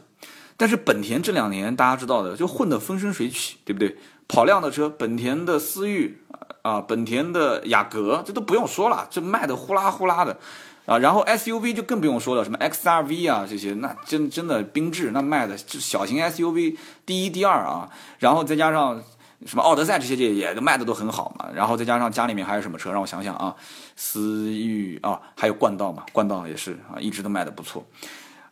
[0.56, 3.96] 但是本田这两年大家知道的就混得风生水起，对不对？
[4.28, 6.22] 跑量的车，本田的思域
[6.62, 10.38] 啊，本田的雅阁，这都不用说了，这卖的呼啦呼啦的。
[10.86, 19.02] 啊，然后 SUV 就更不用说了，什么 XRV 啊这些，那真真的缤智那卖的就小型 SUV 第一第二啊，然后再加上
[19.44, 23.56] 什么奥德赛这些也也卖的都很好嘛，然后再加上家里面还有什么车，让我想想啊，
[23.96, 27.84] 思域啊，还有冠道嘛，冠道也是啊，一直都卖的不错，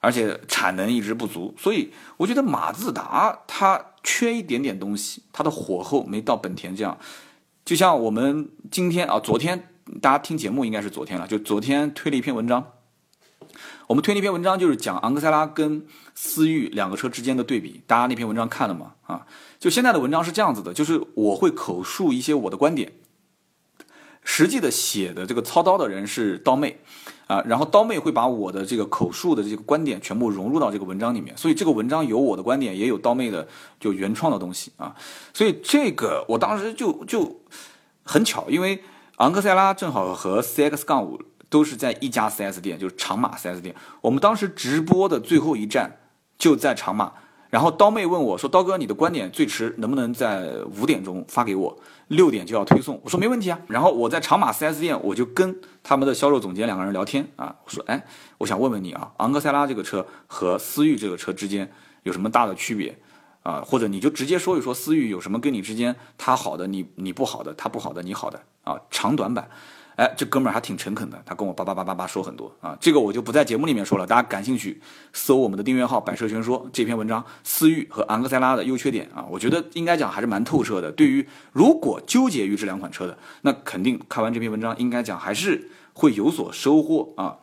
[0.01, 6.97] 而且产能一直不足，所以我觉得马自达它缺一点点东西，它的火候没到本田这样，
[7.65, 9.71] 就像我们今天啊，昨天。
[10.01, 12.73] 大家听节目应该是昨天了，就昨天推了一篇文章。
[13.87, 17.83] 我们推那篇文章就是讲昂克赛拉跟思域两个车之间的对比。
[17.87, 18.95] 大家那篇文章看了吗？
[19.03, 19.27] 啊，
[19.59, 22.95] 就现在的文章是这样子的，就是我会口述一些我的观点，
[24.25, 26.81] 实际的写的这个操刀的人是刀妹，
[27.27, 33.47] 啊，然后刀妹会把我的这个口述的这个观点全部融入到这个文章里面，所以这个文章有我的观点，也有刀妹的
[33.81, 34.95] 就原创的东西啊，
[35.33, 37.41] 所以这个我当时就就
[38.03, 38.83] 很巧，因为
[39.17, 45.99] 昂克赛拉正好和 CX 杠五都是在一家 4S 店，就是长马 4S 店，我们当时直播的最后一站
[46.37, 47.13] 就在长马。
[47.51, 51.79] 然后刀妹问我说：“刀哥，你的观点最迟能不能在五点钟发给我？
[52.09, 58.05] 六点就要推送。”我说：“没问题啊。”然后我在长马四 S 店，我就跟他们的销售总监两个人聊天啊，我说：“哎，
[58.39, 61.71] 我想问问你啊，昂克赛拉这个车和思域这个车之间
[62.03, 62.99] 有什么大的区别
[63.43, 63.63] 啊？
[63.67, 69.49] 或者你就直接说一说思域有什么跟你之间它好的，你你不好的，它不好的，你好的啊，长短板。”
[69.97, 74.81] 哎，这哥们儿还挺诚恳的，他跟我叭叭叭叭叭说很多啊，这个我就不在节目里面说了，大家感兴趣
[75.13, 80.91] 搜我们的订阅号“百车全说”这篇文章，思域和昂克赛拉的优缺点啊，我觉得应该讲还是蛮透彻的。
[80.91, 87.37] 对于如果纠结于这两款车的，那肯定看完这篇文章应该讲还是会有所收获啊。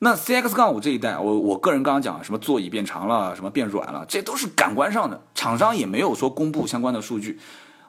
[0.00, 7.38] 那 CX 杠五这一代，我我个人刚刚讲什么座椅变长了，什么变软了，这都是感官上的，厂商也没有说公布相关的数据。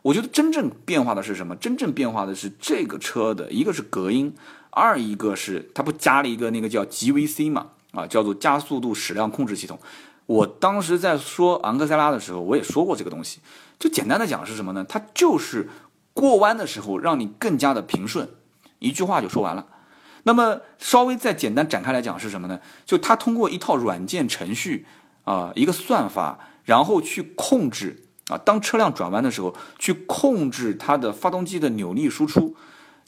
[0.08, 1.54] 我觉得真正变化的是什么？
[1.58, 4.34] 真正变化的是这个车的一个是隔音，
[4.70, 9.78] 二一个是它不加了一个那个叫 GVC 嘛，啊，叫做加速度矢量控制系统。
[10.26, 13.41] 我当时在说昂克赛拉的时候，我也说过这个东西。
[13.78, 14.86] 就简单的讲是什么呢？
[14.88, 15.67] 它就是
[16.13, 18.30] 过弯的时候让你更加的平顺，
[18.80, 19.67] 一句话就说完了。
[20.24, 22.62] 那么稍微再简单展开来讲是什么呢？
[22.86, 24.86] 就它通过一套软件程序
[25.26, 28.06] 啊，一个算法，然后去控制。
[28.30, 32.56] 啊，当车辆转弯的时候，去控制它的发动机的扭力输出。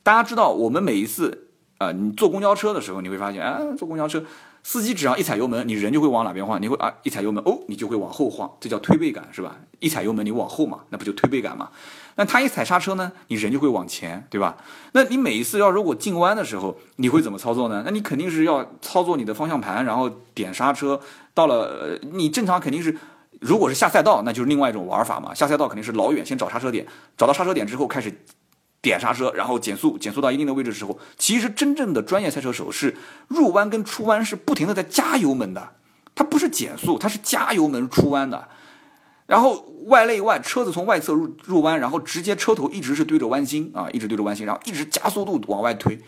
[0.01, 4.23] 大家知道，我们每一次啊，你坐公交车的时候，你会发现，啊，坐公交车，
[4.63, 9.57] 司机只要一踩油门，你人就会往哪边晃，你会啊，一踩油门，哦，你就会往后晃，这叫推背感，是吧？
[9.79, 11.69] 一踩油门，你往后嘛，那不就推背感嘛？
[12.15, 14.55] 那他一踩刹车呢，你人就会往前，对吧？
[14.93, 17.83] 那你每一次要如果进弯的时候，你会怎么操作呢？
[17.85, 20.99] 那你肯定是要操作你的方向盘，然后点刹车。
[21.33, 22.97] 到了，呃你正常肯定是。
[23.39, 25.33] 如果是下赛道，那就是另外一种玩法嘛。
[25.33, 26.85] 下赛道肯定是老远先找刹车点，
[27.17, 28.13] 找到刹车点之后开始
[28.81, 32.97] 点刹车，然后减速，减速到一定的位置之后，其实真正的专业赛车手是
[33.27, 35.71] 入弯跟出弯是不停的在加油门的，
[36.15, 38.49] 它不是减速，它是加油门出弯的。
[39.25, 45.99] 然后外内外车子从外侧入入弯，然后直接车头一直是对着弯心啊，一直对着弯心，然后一直加速度往外推。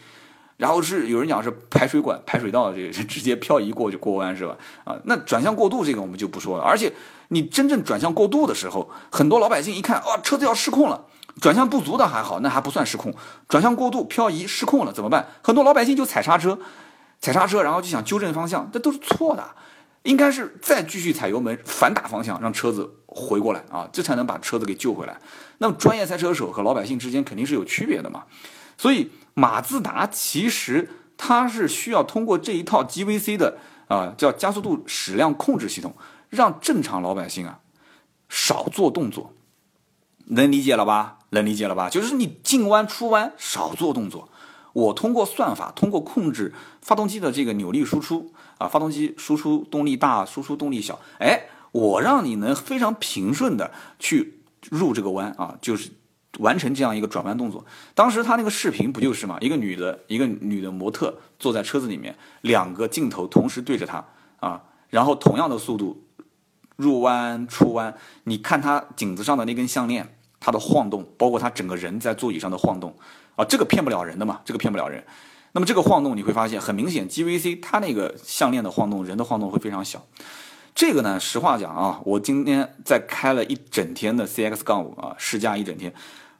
[0.61, 4.55] 然后是有人讲是排水管、排水道，这个直接漂移过就过弯是吧？
[4.83, 6.63] 啊，那转向过度这个我们就不说了。
[6.63, 6.93] 而且
[7.29, 11.05] 你真正转向过度的时候，很多老百姓一看，哇，车子要失控了。
[11.41, 13.11] 转向不足的还好，那还不算失控。
[13.49, 15.29] 转向过度、漂移、失控了怎么办？
[15.41, 16.59] 很多老百姓就踩刹车，
[17.19, 19.43] 踩刹车，然后就想纠正方向，这都是错的。
[20.03, 25.17] 应该是再继续踩油门，反打方向，让车子回过来啊，这才能把车子给救回来。
[25.57, 28.25] 那么专业赛车手和老百姓之间肯定是有区别的嘛，
[28.77, 29.09] 所以。
[29.33, 35.95] 马自达其实它是需要通过这一套 GVC 的啊，叫加速度矢量控制系统，
[36.29, 37.59] 让正常老百姓啊
[38.27, 39.33] 少做动作，
[40.25, 41.19] 能理解了吧？
[41.29, 41.89] 能理解了吧？
[41.89, 44.29] 就是你进弯出弯少做动作，
[44.73, 55.91] 我通过算法，通过控制发动机的这个扭力输出啊，发动机输出动力大，输出动力小，哎，我让你能非常平顺的去入这个弯啊，就是。
[56.41, 59.37] 完成这样一个转弯动作，当时他那个视频不就是嘛？
[59.39, 64.03] 一个女的，一个女的模特坐在车子里面，两个镜头同时对着她
[64.39, 66.03] 啊，然后同样的速度
[66.75, 72.95] 入弯出弯，你看她颈子上的那根项链，它的晃动，包括她整个人在座椅上的晃动
[73.35, 75.05] 啊，这个骗不了人的嘛，这个骗不了人。
[75.53, 80.07] 那么这个晃动你会发现很明显，GVC 它那个项链的晃动，人的晃动会非常小。
[80.73, 85.93] 这个呢，实话讲啊，我今天在开了一整天的 CX 杠五啊，试驾一整天。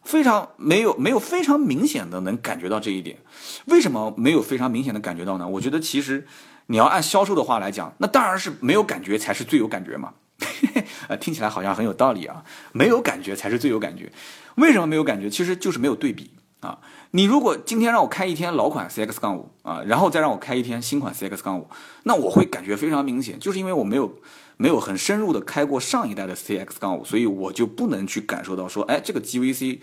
[0.04, 3.18] 非常没有没有非常明显的能感觉到这一点，
[3.66, 5.48] 为什么没有非常明显的感觉到呢？
[5.48, 6.28] 我觉得其实
[6.68, 10.14] 你要按销售的话来讲，那当然是没有感觉才是最有感觉嘛。
[11.08, 14.12] 呃，听起来好像很有道理啊，没有感觉才是最有感觉。
[14.56, 15.30] 为什么没有感觉？
[15.30, 16.80] 其实就是没有对比啊。
[17.12, 21.70] 你如果今天让我开一天老款 CX 杠五啊，然后再让我开一天新款 CX 杠五，
[22.04, 24.16] 那我会感觉非常明显，就是因为我没有。
[24.62, 29.80] 没有很深入的开过上一代的 CX 杠五，所以我就不能去感受到说，哎，这个 GVC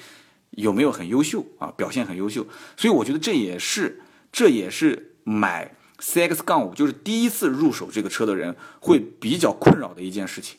[0.51, 2.47] 有没有很优秀啊，表现很优秀。
[2.77, 10.57] 所以我觉得这也是，这也是买 CX 杠五就是第一次入手这个车的人会比较困扰的一件事情。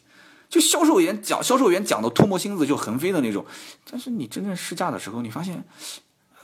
[0.50, 3.46] 就销售员讲，销售员讲的唾沫星子就横飞的那种，
[3.90, 5.64] 但是你真正试驾的时候，你发现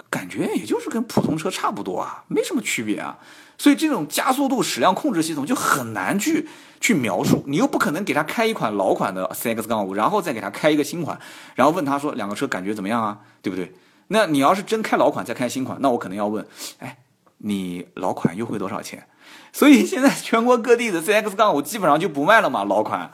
[0.09, 3.19] 感觉也就是跟普通车差不多啊，没什么区别啊。
[3.57, 6.47] 所以这种加速度矢量控制系统就很难去
[6.81, 11.19] 去描述，你又不可能给他开一款老款的 CX 杠五，然后再给他开一个新款，
[11.55, 13.73] 然后问他说两个车感觉怎么样啊，对不对？
[14.07, 16.45] 那你要是真开老款再开新款，那我可能要问，
[16.79, 16.97] 哎，
[17.39, 19.07] 你老款优惠多少钱？
[19.51, 23.11] 所以现在全国各地的 CX 杠五基本上就不卖了嘛，老款，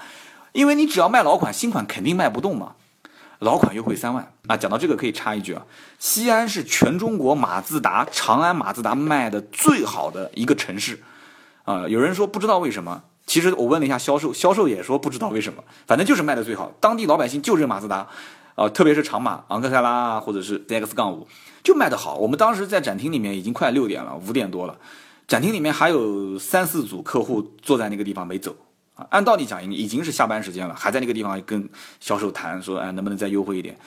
[0.51, 2.73] 因为你只要卖老款，新款肯定卖不动嘛。
[3.41, 4.55] 老款优惠三万啊！
[4.55, 5.65] 讲到这个可以插一句啊，
[5.97, 11.01] 西安是全中国马自达、长安马自达卖的最好的一个城市
[11.63, 11.87] 啊。
[11.87, 18.07] 有人说不知道为什么，其实我问了一下销售，销售也说不知道为什么，反正就是卖的最好，当地老百姓就认马自达。
[18.53, 21.25] 啊，特别是长马、昂克赛拉，或者是 ZX 杠五，
[21.63, 22.17] 就卖得好。
[22.17, 24.77] 我们当时在展厅里面已经快六点了，五点多了，
[25.25, 28.53] 展厅里面还有三四组客户坐在那个地方没走
[29.09, 33.77] 按道理讲，已经是下班时间了，还在那个地方跟销售谈说，哎，能不能再优惠一点？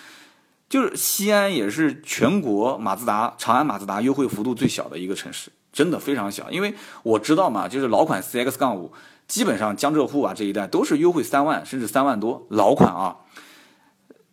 [0.68, 6.50] 就是西安也是全国马自达、长安马自达优惠幅度最小的一个城市，真的非常小。
[6.50, 8.92] 因为我知道嘛，就是老款 CX 杠五，
[9.28, 13.16] 基本上江浙沪啊这一带都是优惠三万，甚至三万多，老款啊。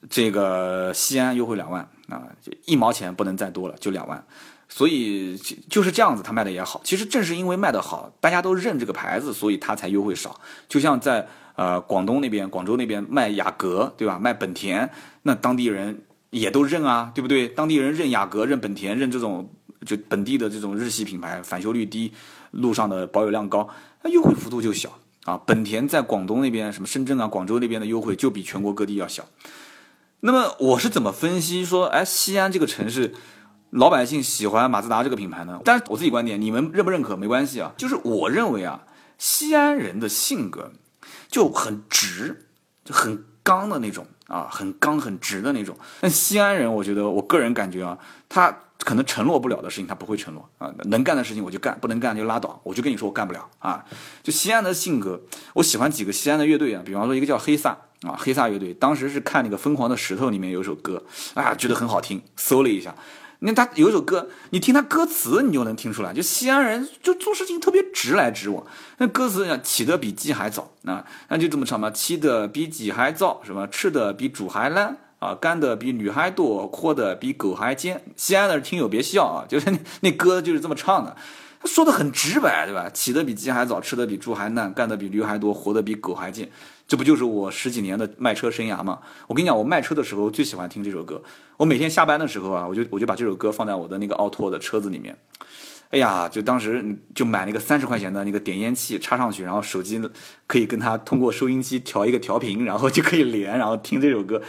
[0.09, 4.25] 这个西安优惠两万啊，就一毛钱不能再多了，就两万，
[4.73, 5.35] 所以
[5.69, 6.79] 就是这样子，它卖的也好。
[6.85, 10.39] 其实正是因为卖的好，大家都认这个牌子，所以它才优惠少。
[10.69, 14.17] 就像在呃广东那边、广州那边卖雅阁，对吧？
[14.17, 14.89] 卖本田，
[15.23, 17.49] 那当地人也都认啊，对不对？
[17.49, 19.53] 当地人认雅阁、认本田、认这种
[19.85, 22.13] 就本地的这种日系品牌，返修率低，
[22.51, 23.67] 路上的保有量高，
[24.03, 25.37] 那优惠幅度就小啊。
[25.45, 29.25] 本田在广东那边、什么深圳啊、广州那边的优惠就比全国各地要小。
[30.21, 33.13] 那么我是怎么分析说，哎，西安这个城市，
[33.71, 35.59] 老百姓喜欢马自达这个品牌呢？
[35.63, 37.73] 但是我自己观点，你们认不认可没关系啊。
[37.77, 38.83] 就是我认为啊，
[39.17, 40.73] 西安人的性格
[41.29, 42.47] 就很直，
[42.83, 45.77] 就很刚的那种啊，很刚很直的那种。
[46.01, 50.69] 但西安人，我觉得我个人感觉啊，他可能承诺不了的事情，他不会承诺啊。
[50.85, 52.59] 能干的事情我就干，不能干就拉倒。
[52.63, 53.85] 我就跟你说，我干不了啊。
[54.21, 55.21] 就西安的性格，
[55.53, 57.77] 我喜欢几个西安的乐队啊，比方说一个叫黑撒。
[58.01, 61.03] 啊，黑撒乐队当时是看那个《疯狂的石头》里面有首歌，
[61.35, 62.95] 啊，觉得很好听，搜了一下，
[63.43, 68.63] 那他有一首歌，你听他歌词，你就能听出来，就西安人就做事情特别直来直往。
[68.99, 78.03] 那歌词讲起得比鸡还早，啊，那就这么唱嘛，起得比鸡还早，什么吃的比猪还烂，啊，干的比驴还多，活的比狗还贱。
[78.15, 81.17] 西安的听友别笑啊，就是那那歌就是这么唱的，
[81.59, 82.91] 他说的很直白，对吧？
[82.91, 86.47] 起得比鸡还早，吃的比猪还烂，干的比驴还多，活的比狗还贱。
[86.91, 88.99] 这不就是我十几年的卖车生涯吗？
[89.25, 91.23] 我跟你讲，我卖车的时候最喜欢听这首歌。
[91.55, 95.17] 我每天下班的时候啊，我就我就把这首歌放在我的那个奥拓的车子里面。
[95.91, 96.83] 哎呀，就当时
[97.15, 100.01] 就买那个三十块钱的那个点烟器插上去，然后手机
[100.45, 104.41] 可以跟它通过收音机调一个调频，然后就可以连，然后听这首歌。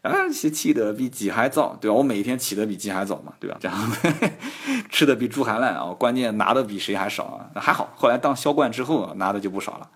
[0.00, 1.94] 啊，起起得比鸡还早，对吧？
[1.94, 3.58] 我每天起得比鸡还早嘛，对吧？
[3.60, 3.92] 这样
[4.88, 7.60] 吃的比猪还烂啊，关键拿的比谁还少啊？
[7.60, 9.90] 还好，后来当销冠之后拿的就不少了。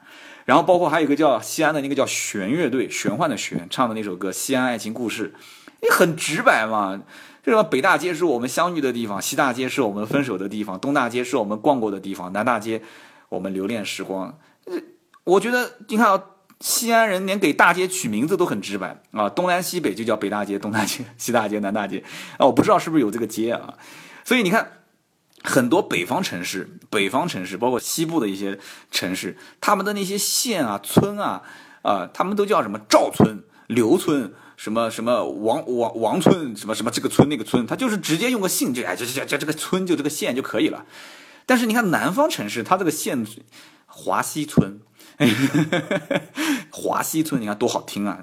[0.50, 5.32] 然后包括还有一个叫西安的那个叫玄乐队，玄幻的玄唱的那首歌《西安爱情故事》，
[5.80, 7.00] 你很直白嘛，
[7.44, 12.82] 这个北大街是我们相遇的地方，西大街是我们分手的地方，东大街是我们逛过的地方，南大街
[13.28, 14.36] 我们留恋时光。
[15.22, 16.20] 我觉得你看啊，
[16.58, 22.02] 西安人连给大街取名字都很直白啊，东南西北就叫北大街、东大街、西大街、南大街
[22.38, 23.74] 啊，我不知道是不是有这个街啊，
[24.24, 24.79] 所以你看。
[25.42, 28.58] 很多北方城市，北方城市包括西部的一些
[28.90, 31.42] 城市，他们的那些县啊、村啊，
[31.82, 40.84] 啊，他们都叫什么赵村、刘村，什么什么王王王村，什么什么这个村那个村，他就是直接用个姓，就哎，这这这这个村就这个县就可以了。
[41.46, 43.26] 但是你看南方城市，它这个县
[43.86, 44.80] 华西村。
[46.72, 48.18] 华西村，你看多好听啊！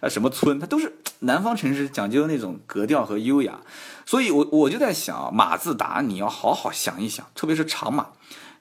[0.00, 3.60] 啊，什么村，它都是南方城市讲究那种格调和优雅，
[4.06, 8.08] 所以我我就在想，马自达你要好好想一想，特别是长马，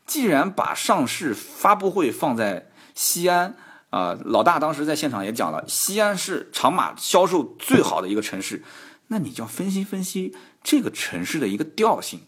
[0.05, 3.55] 既然把上市发布会放在西安
[3.89, 8.63] 啊，老大当时在现场也讲了，西安是长马销售最好的一个城市，
[9.07, 12.21] 那你就要分析分析这个城市的一个调性。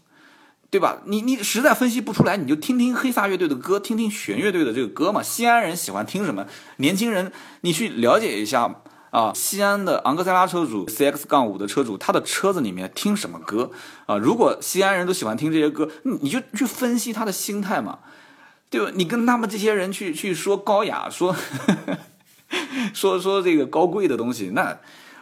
[0.72, 1.02] 对吧？
[1.06, 5.24] 你你实在分析不出来，你就听听黑撒乐队的歌，听听弦乐队的这个歌嘛。
[5.24, 6.46] 西安人喜欢听什么？
[6.78, 8.76] 年轻人，你去了解一下
[9.10, 9.34] 啊。
[9.34, 13.72] 西安的昂克赛拉车主，CX 杠五的车主，他的车子里面听什么歌
[14.06, 14.16] 啊？
[14.18, 18.00] 如果西安人都喜欢听这些歌，你就去分析他的心态嘛，
[18.70, 18.92] 对吧？
[18.94, 21.36] 你跟他们这些人去去说高雅，说
[22.94, 24.78] 说说这个高贵的东西，那。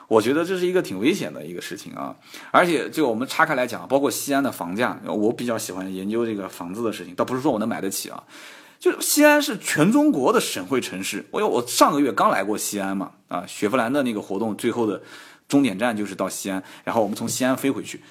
[0.08, 2.16] 我觉得这是一个挺危险的一个事情啊，
[2.51, 8.24] 而且就我们拆开来讲，包括西安的房价，我比较喜欢研究这个房子的事情，倒不是说我能买得起啊，
[8.80, 11.26] 就西安是全中国的省会城市。
[11.32, 15.01] 我我上个月刚来过西安嘛，啊，雪佛兰的那个活动最后的
[15.49, 18.01] 终点站就是到西安，然后我们从西安飞回去。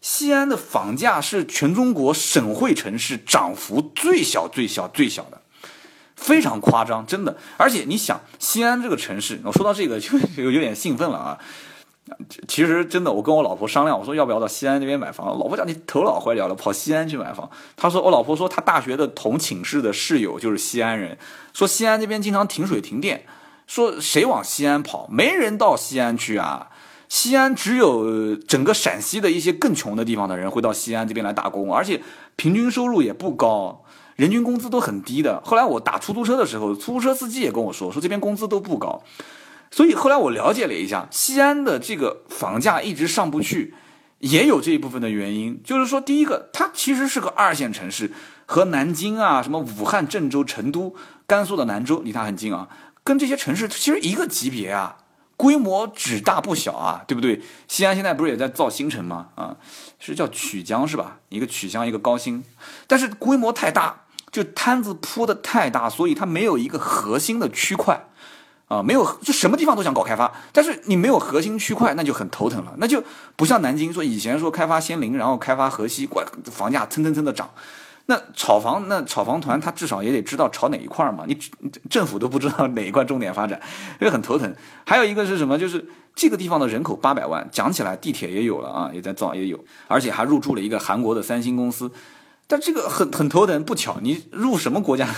[0.00, 5.40] 西安的房价是全中国省会城市涨幅最小、最小、最小的。
[6.16, 7.36] 非常夸张，真的。
[7.56, 11.38] 而且你想，西安这个城市，我说到这个就 有有点兴奋了啊
[12.46, 15.26] 其实真的，我跟我老婆商量，我说要不要到西安那边买房。
[15.38, 17.48] 老婆讲你头脑坏掉了，跑西安去买房。
[17.76, 21.16] 她说我老婆说她大学的同寝室的室友就是西安人，
[21.54, 23.24] 说西安那边经常停水停电，
[23.66, 25.08] 说谁往西安跑？
[25.10, 26.68] 没人到西安去啊。
[27.08, 32.02] 西安只有整个陕西的一些更穷的地方的人会到西安这边来打工，而且
[32.36, 33.83] 平均收入也不高，
[34.16, 35.40] 人均工资都很低的。
[35.44, 39.02] 后来我打出租车的时候，出租车司机也跟我说，说这边工资都不高。
[39.70, 43.74] 所以后来我了解了一下，西安的这个房价一直上不去，
[44.20, 45.60] 也有这一部分的原因。
[45.64, 48.12] 就是说，第一个，它其实是个二线城市，
[48.46, 50.94] 和南京啊、什么武汉、郑州、成都、
[51.26, 52.68] 甘肃的兰州离它很近啊，
[53.02, 54.98] 跟这些城市其实一个级别啊，
[55.36, 57.42] 规模只大不小啊，对不对？
[57.66, 59.30] 西安现在不是也在造新城吗？
[59.34, 59.56] 啊，
[59.98, 61.18] 是叫曲江是吧？
[61.30, 62.44] 一个曲江，一个高新，
[62.86, 64.03] 但是规模太大，
[64.34, 68.08] 就摊子铺的太大，所以它没有一个核心的区块。
[68.66, 72.74] 啊，没有，就什么地方都想搞开发，但是你没有核心区块，那就很头疼了。
[72.78, 73.00] 那就
[73.36, 77.48] 不像南京说以前说开发仙林，然后开发河西，管房价蹭蹭蹭的涨。
[78.06, 81.38] 那炒房，那炒房团他至少也得知道炒哪一块嘛，你
[81.88, 83.60] 政府都不知道哪一块重点发展，
[84.00, 84.52] 这很头疼。
[84.84, 85.58] 还有一个是什么？
[85.58, 91.92] 就是这个地方的人口八百万，讲起来地铁也有了啊，也在造也有，而且还入驻了一个韩国的三星公司。
[92.46, 95.08] 但这个很很头疼，不巧你入什么国家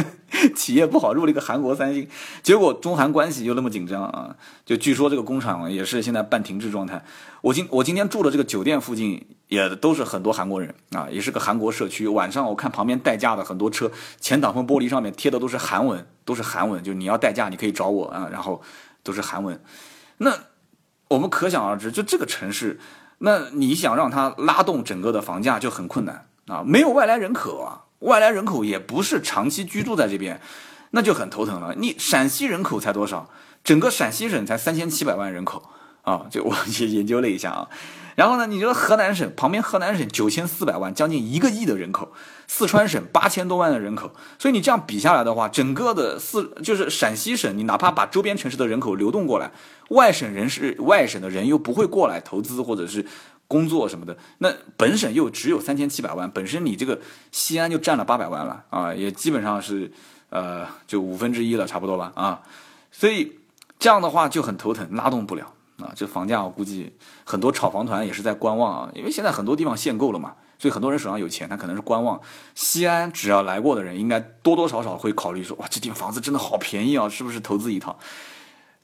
[0.56, 2.08] 企业不好，入了一个韩国三星，
[2.42, 4.34] 结果中韩关系又那么紧张啊！
[4.64, 7.04] 就据说这个工厂也是现在半停滞状态。
[7.42, 12.08] 我今我今天住的这个酒店附近也都是很多韩国人啊，也是个韩国社区。
[12.08, 18.62] 晚上我看旁边代驾的很多车前挡风玻璃上面贴的都是韩文，都是韩文，就你要代驾你可以找我啊，然后
[19.02, 19.62] 都是韩文。
[20.16, 20.32] 那
[21.08, 22.80] 我们可想而知，就这个城市，
[23.18, 26.29] 那你想让它拉动整个的房价就很困难。
[26.50, 30.40] 啊，没有外来人口啊，外来人口也不是长期居住在这边，
[30.90, 31.76] 那就很头疼了。
[31.78, 33.30] 你陕西人口才多少？
[33.62, 35.62] 整个陕西省才三千七百万人口
[36.02, 37.68] 啊，就我也研究了一下啊。
[38.16, 42.12] 然后呢，你说河南省旁边，河南省九千四百万，将近一个亿的人口，
[42.48, 49.52] 四川省八千多万的人口，所以你这样比下来的话，整个的四就是陕西省，你哪怕把周边城市的人口流动过来，
[49.90, 53.06] 外省人是外省的人又不会过来投资或者是。
[53.50, 57.00] 工作什么的，那本省又只有三千七百万，本身你这个
[57.32, 59.90] 西安就占了八百万了啊，也基本上是，
[60.28, 62.42] 呃，就五分之一了，差不多吧啊，
[62.92, 63.40] 所以
[63.80, 66.92] 这样的话就很头疼，拉动不了啊，这房价我估计
[67.24, 72.20] 很多炒房团也是在观望啊，因为现在很多地方限购了嘛，所以很多人手上有钱，他可能是观望。
[72.54, 77.98] 西安只要来过的人，应该多多少少会考虑说，哇，这地方房子真的好便宜啊，是不是投资一套？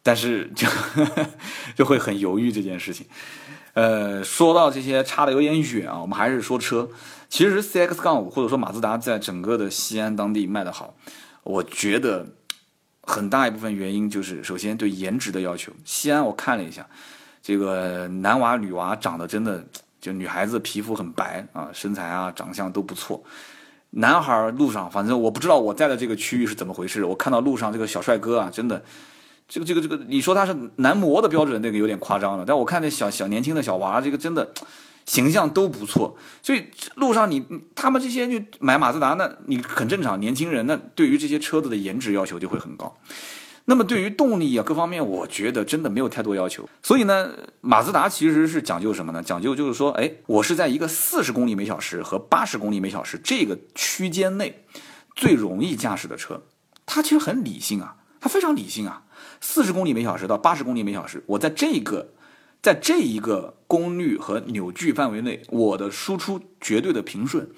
[0.02, 0.68] 但是就
[1.74, 3.06] 就会很犹豫这件事情。
[3.76, 6.88] 呃，说到这些差的有点远啊，我们还是说车。
[7.28, 10.94] 其实 CX 杠五或者说马自达在整个的西安当地卖的好，
[11.42, 12.26] 我觉得
[13.02, 15.70] 很大一部分原因就是首先对颜值的要求。
[15.84, 16.86] 西安我看了一下，
[17.42, 19.62] 这个男娃女娃长得真的
[20.00, 23.22] 就女孩子皮肤很白啊，身材啊长相都不错。
[23.90, 28.82] 男孩路上反正我不知道我在的这个区域是怎么回事，我看到路上这个小帅哥啊，真的。
[29.48, 32.44] 这个这个这个，你说他是男模的标准，那个有点夸张了。
[32.46, 34.52] 但我看那小小年轻的小娃，这个真的
[35.04, 36.16] 形象都不错。
[36.42, 36.66] 所以
[36.96, 40.18] 路上你他们这些就买马自达，那你很正常。
[40.18, 42.96] 年轻人那对于这些车子的颜值要求就会很高。
[43.68, 46.68] 那么对于动力啊各方面，我觉得真的没有太多要求。
[46.82, 47.30] 所以呢，
[47.60, 49.22] 马自达其实是讲究什么呢？
[49.22, 54.64] 讲究就是说，哎，我是在一个四十公里每小时和八十公里每小时这个区间内
[55.16, 56.42] 最容易驾驶的车。
[56.84, 59.02] 它其实很理性啊，它非常理性啊。
[59.40, 62.08] 四十公里每小时到八十公里每小时，我在这个，
[62.62, 67.48] 在这一个功率和扭矩范围内，我的输出绝对的平顺，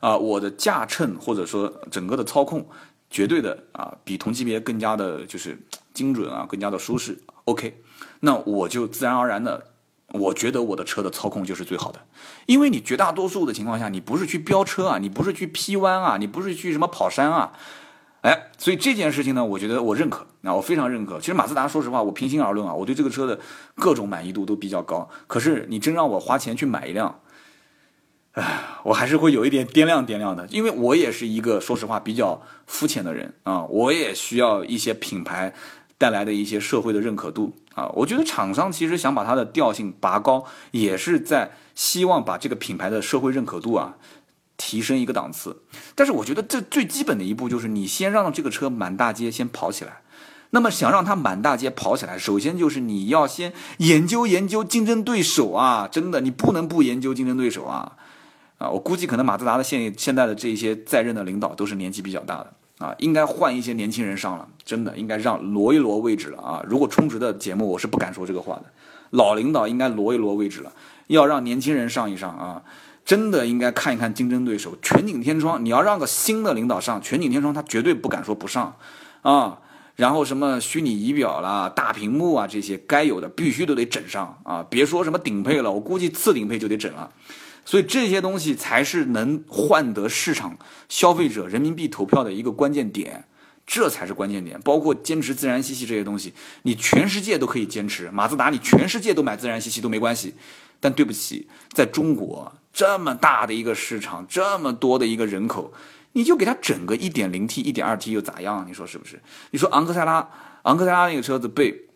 [0.00, 2.68] 啊，我的驾乘或者说整个的操控，
[3.08, 5.58] 绝对的啊，比同级别更加的就是
[5.94, 7.18] 精准啊，更加的舒适。
[7.44, 7.80] OK，
[8.20, 9.68] 那我就自然而然的，
[10.12, 12.00] 我觉得我的车的操控就是最好的，
[12.46, 17.52] 因为你绝大多数的情况下，你不是去飙车啊，你不是去劈弯啊，你不是去什么跑山啊。
[18.22, 21.20] 哎，所以这件事情呢，我觉得我认可，那我非常认可。
[21.20, 23.38] 其实马自达，说实话，我平心而论啊，我对这个车的
[23.76, 25.08] 各种满意度都比较高。
[25.28, 27.20] 可是你真让我花钱去买一辆，
[28.32, 35.54] 哎，我还是会有一点掂量掂量的，因为我也是一个说实话比较肤浅的人啊，我也需要一些品牌
[35.96, 37.86] 带来的一些社会的认可度啊。
[37.94, 43.94] 我觉得厂商其实想把它的调性拔高，也是在希望把这个品牌的社会认可度啊。
[44.58, 45.62] 提升一个档次，
[45.94, 50.02] 但是我觉得这最基本的一步就是你先让这个车满大街先跑起来。
[50.50, 55.86] 那么想让它满大街跑起来，首先就是你要先研究研究竞争对手啊！
[55.90, 57.92] 真的，你不能不研究竞争对手啊！
[58.56, 66.62] 啊，我估计可能马自达的现现在的这些在任的领导都是年纪比较大的啊，应该换一些年轻人上了，真的应该让挪一挪位置了啊！
[66.66, 68.64] 如果充值的节目，我是不敢说这个话的。
[69.10, 70.72] 老领导应该挪一挪位置了，
[71.08, 72.62] 要让年轻人上一上啊！
[73.08, 78.76] 真的应该看一看竞争对手全景天窗，你要让个新的领导上全景天窗，他绝对不敢说不上
[79.22, 79.60] 啊。
[79.96, 84.62] 然后什么虚拟仪表啦、大屏幕啊这些该有的必须都得整上啊！
[84.68, 87.10] 别说什么顶配了，我估计次顶配就得整了。
[87.64, 90.58] 所以这些东西才是能换得市场
[90.90, 93.24] 消费者人民币投票的一个关键点，
[93.66, 94.60] 这才是关键点。
[94.60, 96.34] 包括坚持自然吸气这些东西，
[96.64, 100.34] 你全世界都可以坚持，马自达你全世界都买自然吸气都没关系。
[100.78, 105.72] 但对不起，在中国这么大的一个市场，这么多的一个人口，
[106.12, 108.64] 你就给他整个 1.0T、1.2T 又咋样？
[108.68, 109.20] 你说是不是？
[109.50, 110.28] 你说昂克赛拉，
[110.62, 111.86] 昂克赛拉那个车子被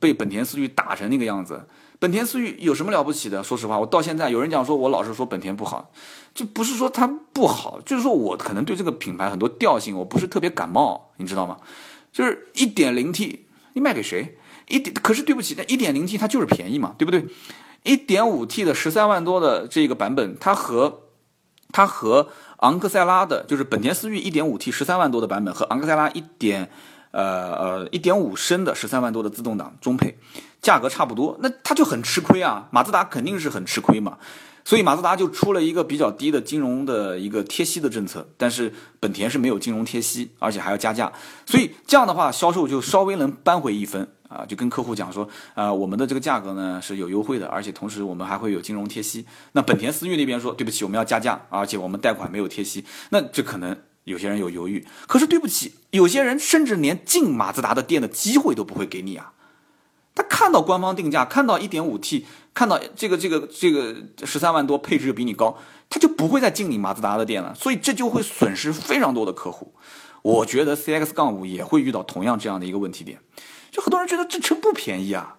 [0.00, 1.66] 被本田思域打成那个样子。
[2.00, 3.42] 本田思域有什么了不起的？
[3.42, 5.90] 说实话，我到现在有人讲说我老是说本田不好，
[6.34, 11.56] 就不是说它不好，就是说我可能对这个品牌很多调性我不是特别感冒，你知道吗？
[12.12, 14.36] 就是一点零 T，你卖给谁？
[14.68, 17.26] 一点可是对不起，那一点零 T 它就是便宜嘛，对不对？
[17.84, 21.02] 一点五 T 的十三万多的这个版本，它和
[21.70, 26.68] 它和昂克赛拉的，就是本田思域一点五 T 十三万多的版本和昂克赛拉一点。
[27.16, 30.18] 呃呃，一点五升的十三万多的自动挡中配，
[30.60, 32.66] 价格差不多，那他就很吃亏啊。
[32.72, 34.18] 马自达肯定是很吃亏嘛，
[34.64, 41.12] 所以马自达就出了一个比较低的金融的一个贴息的政策，但是本田是没有金融贴息，而且还要加价，
[41.46, 49.24] 所以这样的话销售就稍微能扳回一分啊，就跟客户讲说，啊，我们的这个价格呢是有优惠的，而且同时我们还会有金融贴息。
[49.52, 53.76] 那本田思域那边说，对不起，我们要加价，而且我们贷款没有贴息，那这可能。
[54.04, 59.32] 有些人有犹豫，可是对不起，有些人甚至连进马自达的店的机会都不会给你啊！
[60.14, 65.56] 他看到官方定价，看到一点五 T，看到这个这个这个十三万多配置比你高，
[65.88, 69.72] 他就不会再进你马自达的店了，所以这就会损失非常多的客户。
[70.20, 73.20] 我觉得 CX 杠五也会遇到同样这样的一个问题点，
[73.74, 75.34] 就很多人觉得这车不便宜啊，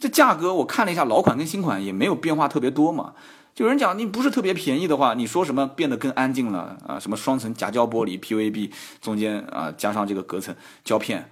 [0.00, 3.12] 这价格我看了一下，老款跟新款也没有变化特别多嘛。
[3.54, 6.98] 就有人讲你不是特别便宜的话，你说什么变得更安静了啊？
[6.98, 8.72] 什么双层夹胶玻璃 PVB
[9.02, 11.30] 中间啊加上这个隔层胶片，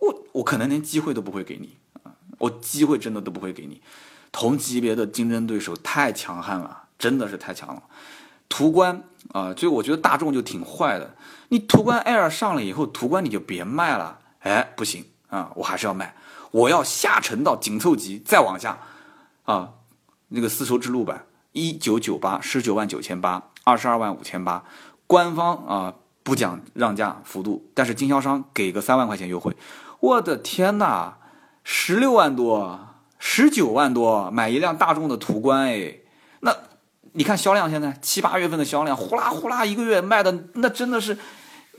[0.00, 2.12] 我我可能连机会都不会给你啊！
[2.36, 3.80] 我机会真的都不会给你。
[4.30, 7.82] 同级别的竞争对手太强悍了，真的是太强了。
[8.50, 9.02] 途观
[9.32, 11.16] 啊，所以我觉得大众就挺坏的。
[11.48, 16.14] 你途观 L 上了以后，途观你就别卖了，哎，不行啊，我还是要卖，
[16.50, 18.78] 我要下沉到紧凑级，再往下
[19.44, 19.70] 啊。
[20.28, 24.64] 那个丝绸之路版，一九九八，十九万九千八，二十二万五千八，
[25.06, 29.56] 官方啊不讲让价幅度，但是经销商给个三万块钱优惠，
[30.00, 31.18] 我的天哪，
[31.62, 32.88] 十六万多，
[33.20, 35.94] 十九万多买一辆大众的途观哎，
[36.40, 36.52] 那
[37.12, 41.16] 你看销量现在七八月份的销量，呼啦呼啦一个月卖的那真的是，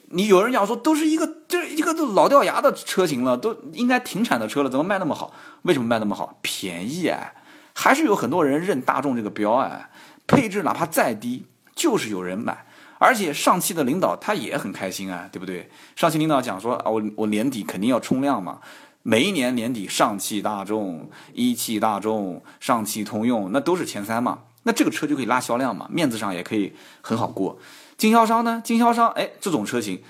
[0.09, 5.33] 你有人讲说都是一个这一个都老掉牙的车型了，都应该停产的车了，怎么卖那么好？
[5.63, 6.37] 为什么卖那么好？
[6.41, 7.33] 便宜哎。
[7.79, 9.91] 还是有很多人认大众这个标哎，
[10.25, 11.45] 配置哪怕再低，
[11.75, 12.65] 就是有人买，
[12.97, 15.69] 而且上汽的领导他也很开心啊，对不对？
[15.95, 18.59] 上汽领导讲说啊，我我年底肯定要冲量嘛，
[19.03, 27.59] 每一年年底上汽大众、一汽大众、上汽通用那都是前三嘛，那这个车就可以拉销量嘛，面子上也可以很好过。
[27.97, 30.01] 经销商呢，经销商哎，这种车型，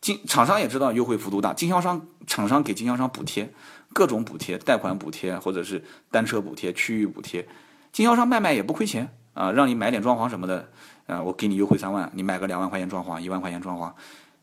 [0.00, 3.52] 经厂商也知道优惠幅度大，经销商厂商给经销商补贴。
[3.94, 7.48] 各种补贴、贷款补贴，或者是单车补贴、区域补贴，
[7.90, 10.68] 经销商卖卖也不亏钱啊，让你买点装潢什么的，
[11.06, 13.90] 啊，我给你优惠三万，你买个两万块钱装潢、一万块钱装潢，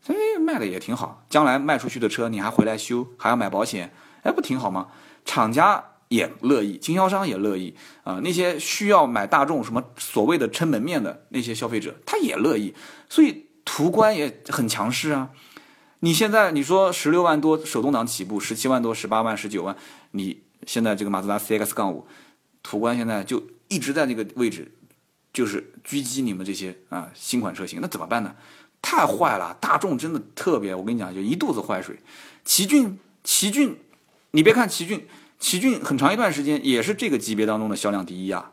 [0.02, 1.24] 所以卖的也挺好。
[1.30, 3.92] 将来卖出去的车你还回来修，还要买保险，
[4.24, 4.88] 哎，不挺好吗？
[5.24, 8.20] 厂家也乐意，经销商也乐意啊。
[8.22, 12.74] 那些需要买大众什么所谓的撑门面的那些消费者，他也乐意，
[13.08, 15.30] 所以途观也很强势啊。
[16.00, 19.76] 你现在你说十六万多手动挡起步，十七万多、十八万、十九万，
[20.12, 22.06] 你现在这个马自达 CX 杠五，
[22.62, 24.72] 途观现在就一直在那个位置，
[25.32, 28.36] 就是狙击你们这些啊新款车型，那怎么办呢？
[28.82, 31.98] 太坏了，大众真的特别，我跟你讲，就一肚子坏水。
[32.44, 33.76] 奇骏，奇骏，
[34.30, 35.08] 你别看奇骏，
[35.38, 38.52] 奇骏很长一段时间也是这个级别当中的销量第一啊。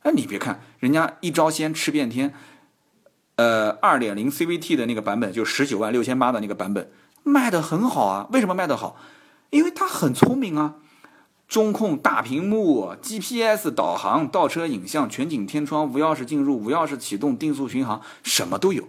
[0.00, 2.34] 哎，你别看人家一招鲜吃遍天。
[3.36, 6.90] 呃，二点零 CVT 的那个版本，就十九万六千八的那个版本，
[7.22, 8.28] 卖的很好啊。
[8.32, 8.96] 为什么卖的好？
[9.50, 10.76] 因为它很聪明啊，
[11.46, 18.88] 中控大屏幕、GPS 导航、倒车影像、全景天窗、无钥匙进入、无钥匙启动、定速巡航，什么都有，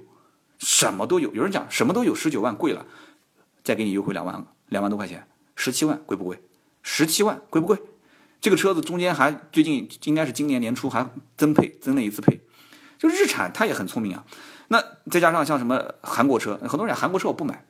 [0.57, 1.33] 什么都有。
[1.33, 2.85] 有人讲什么都有，十九万贵了，
[3.63, 6.41] 再给你优惠两万，两万多块钱，十七万贵不贵？
[6.89, 7.77] 十七万贵不贵？
[8.39, 12.39] 这个车子中间还最近应该是今年年初还增配增了一次配。
[12.97, 14.23] 就日产它也很聪明啊。
[14.69, 14.81] 那
[15.11, 17.65] 再加上像什么韩国车，很多人讲韩国车我不买，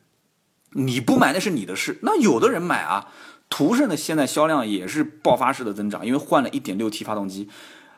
[0.70, 1.98] 你不买那是你的事。
[2.02, 3.08] 那有的人买啊，
[3.50, 7.48] 途胜的现在销量也是爆发式的增长，因为换了一点六 T 发动机，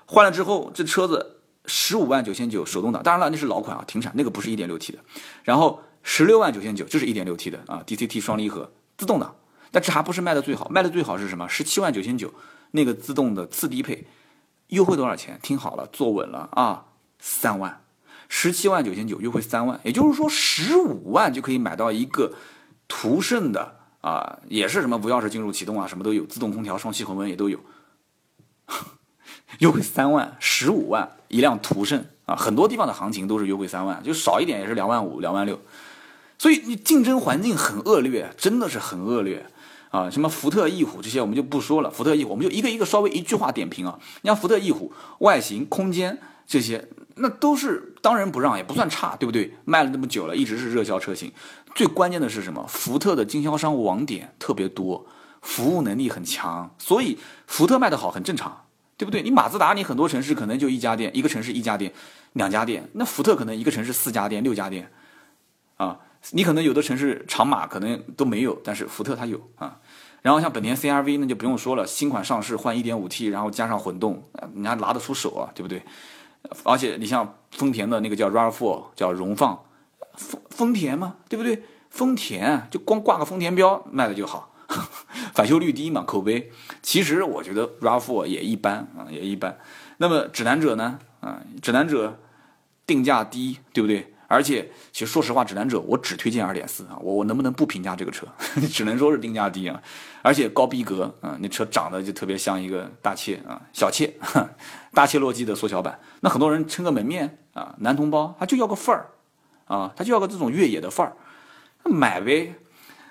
[0.07, 4.99] 换了之后这车子十五万九千九手动挡，当然了那是老款啊，停产那个不是一点六 T 的，
[5.45, 9.37] 然后十六万九千九就是一点六 T 的啊，DCT 双离合自动挡，
[9.71, 11.49] 但这还不是卖的最好，卖的最好是什么？
[11.49, 12.33] 十七万九千九
[12.73, 14.07] 那个自动的次低配，
[14.69, 15.39] 优惠多少钱？
[15.43, 16.87] 听好了，坐稳了啊，
[17.19, 17.83] 三万。
[18.29, 22.33] 十七万九千九优惠三万，也就是说十五万就可以买到一个
[22.87, 27.59] 途胜的啊，也是什么无钥匙进入启动啊，什么都有，自动空调、双气恒温也都有，
[29.59, 35.61] 优惠三万，十五万一辆途胜啊，很多地方的行情都是优惠三万，就少一点也是两万五、两万六，
[36.39, 39.45] 所以你竞争环境很恶劣，真的是很恶劣
[39.91, 40.09] 啊！
[40.09, 46.89] 什么福特翼虎这些我们就不说了，福特翼虎我们就一个一个稍微一句话点评啊，你像福特翼虎外形、空间这些。
[47.23, 49.53] 那都是当仁不让，也不算差，对不对？
[49.67, 51.31] 卖了那么久了，一直是热销车型。
[51.75, 52.65] 最关键的是什么？
[52.67, 55.05] 福特的经销商网点特别多，
[55.43, 58.65] 服务能力很强，所以福特卖得好很正常，
[58.97, 59.23] 对不对？
[59.23, 61.93] 你马自达，你很多城市可能就一家店，一个城市一家店，
[62.33, 62.89] 两家店。
[62.95, 64.91] 那福特可能一个城市四家店、六家店，
[65.77, 65.99] 啊，
[66.33, 69.81] 你可能有的城市长马可能都没有，但是福特它有啊。
[70.23, 74.23] 然后像本田 CRV 那就不用说了，新款上市换 1.5T，然后加上混动，
[74.55, 75.83] 人家拿得出手啊，对不对？
[76.65, 79.63] 而且你像丰田的那个叫 RAV4，叫荣放，
[80.15, 81.63] 丰丰田嘛，对不对？
[81.89, 84.53] 丰田就光挂个丰田标卖的就好，
[85.35, 86.53] 返修率低嘛，口碑。
[86.83, 89.59] 其实我觉得 RAV4 也一般啊，也一般。
[89.97, 90.99] 那么指南者呢？
[91.21, 92.19] 啊，指南者
[92.87, 94.10] 定价低，对不对？
[94.31, 98.29] 而且其实说实话，指南者我只推荐二点四啊，我我能不能不评价这个车？
[98.71, 99.83] 只能说是定价低啊，
[100.23, 104.15] 而且高逼格啊，那车长得就特别像一个大切啊，小切，
[104.95, 105.99] 大切洛基的缩小版。
[106.21, 109.11] 那很多人撑个门面啊，男同胞他就要个范儿
[109.65, 111.17] 啊，他就要个这种越野的范儿，
[111.91, 112.55] 买呗。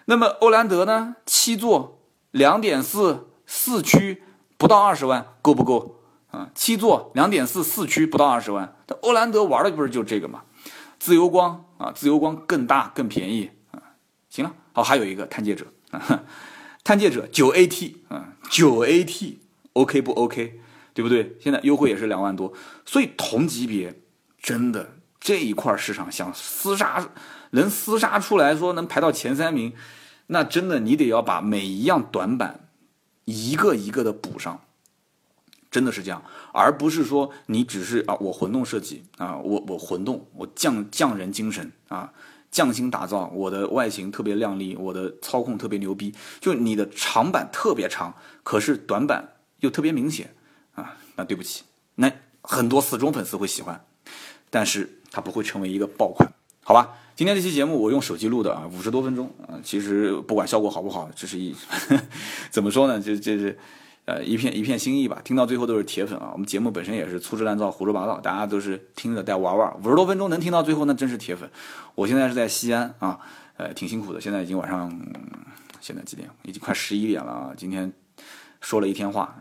[0.06, 1.18] 那么欧蓝德呢？
[1.26, 2.00] 七座，
[2.32, 4.24] 两点四四驱，
[4.58, 6.00] 不到二十万，够不够
[6.32, 6.50] 啊？
[6.56, 10.44] 七座，两点四四驱，不到二十万，那欧蓝德玩的不是就这个吗？
[11.00, 13.82] 自由光啊，自由光更大更便宜啊，
[14.30, 16.24] 行了，好，还有一个探界者啊，
[16.84, 20.60] 探界者九 AT 啊，九 AT，OK 不 OK，
[20.94, 21.38] 对不对？
[21.40, 22.54] 现在优惠也是两万多，
[22.86, 24.02] 所以同级别
[24.42, 27.10] 真的这一块市场想厮杀，
[27.52, 29.74] 能厮杀出来说能排到前三名，
[30.28, 32.70] 那真的你得要把每一样短板
[33.26, 34.62] 一个一个的补上。
[35.72, 42.12] 真的是这样，而不是说你只是啊，我混动设计啊，我我混动，我匠匠人精神啊，
[42.50, 50.34] 匠心打造，我的外形特别靓丽，我的操控特别牛逼，就你的长板特别长，可是短板又特别明显
[50.74, 51.64] 啊，那对不起，
[51.96, 52.12] 那
[52.42, 53.86] 很多死忠粉丝会喜欢，
[54.50, 56.28] 但是它不会成为一个爆款，
[56.64, 56.96] 好吧？
[57.16, 61.56] 今天这期节目我用手机录的啊，五十多分钟啊，其实不管效果好不好，这是一
[62.50, 63.00] 怎么说呢？
[63.00, 63.56] 就就是。
[64.10, 66.32] 呃，一片一片心意吧，听到最后都是铁粉啊。
[66.34, 69.72] 我们节目本身也是粗制滥造、胡说八道，大家都是听着带玩玩。
[69.84, 71.48] 五十多分钟能听到最后，那真是铁粉。
[71.94, 73.20] 我现在是在西安啊，
[73.58, 74.20] 呃，挺辛苦的。
[74.20, 74.92] 现在已经晚上，
[75.80, 76.28] 现在几点？
[76.42, 77.52] 已经快十一点了啊。
[77.56, 77.94] 今天
[78.62, 79.36] 说了一天话，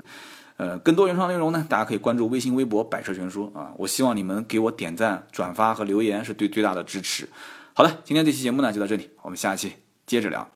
[0.58, 3.72] 呃，更多原创内容呢，大家可以关注微信、微博“百车全说”啊。
[3.78, 7.26] 我希望你们给我点赞、转发和留言，是对最大的支持。
[7.72, 9.72] 好的，今天这期节目呢就到这里，我们下期
[10.04, 10.46] 接着聊。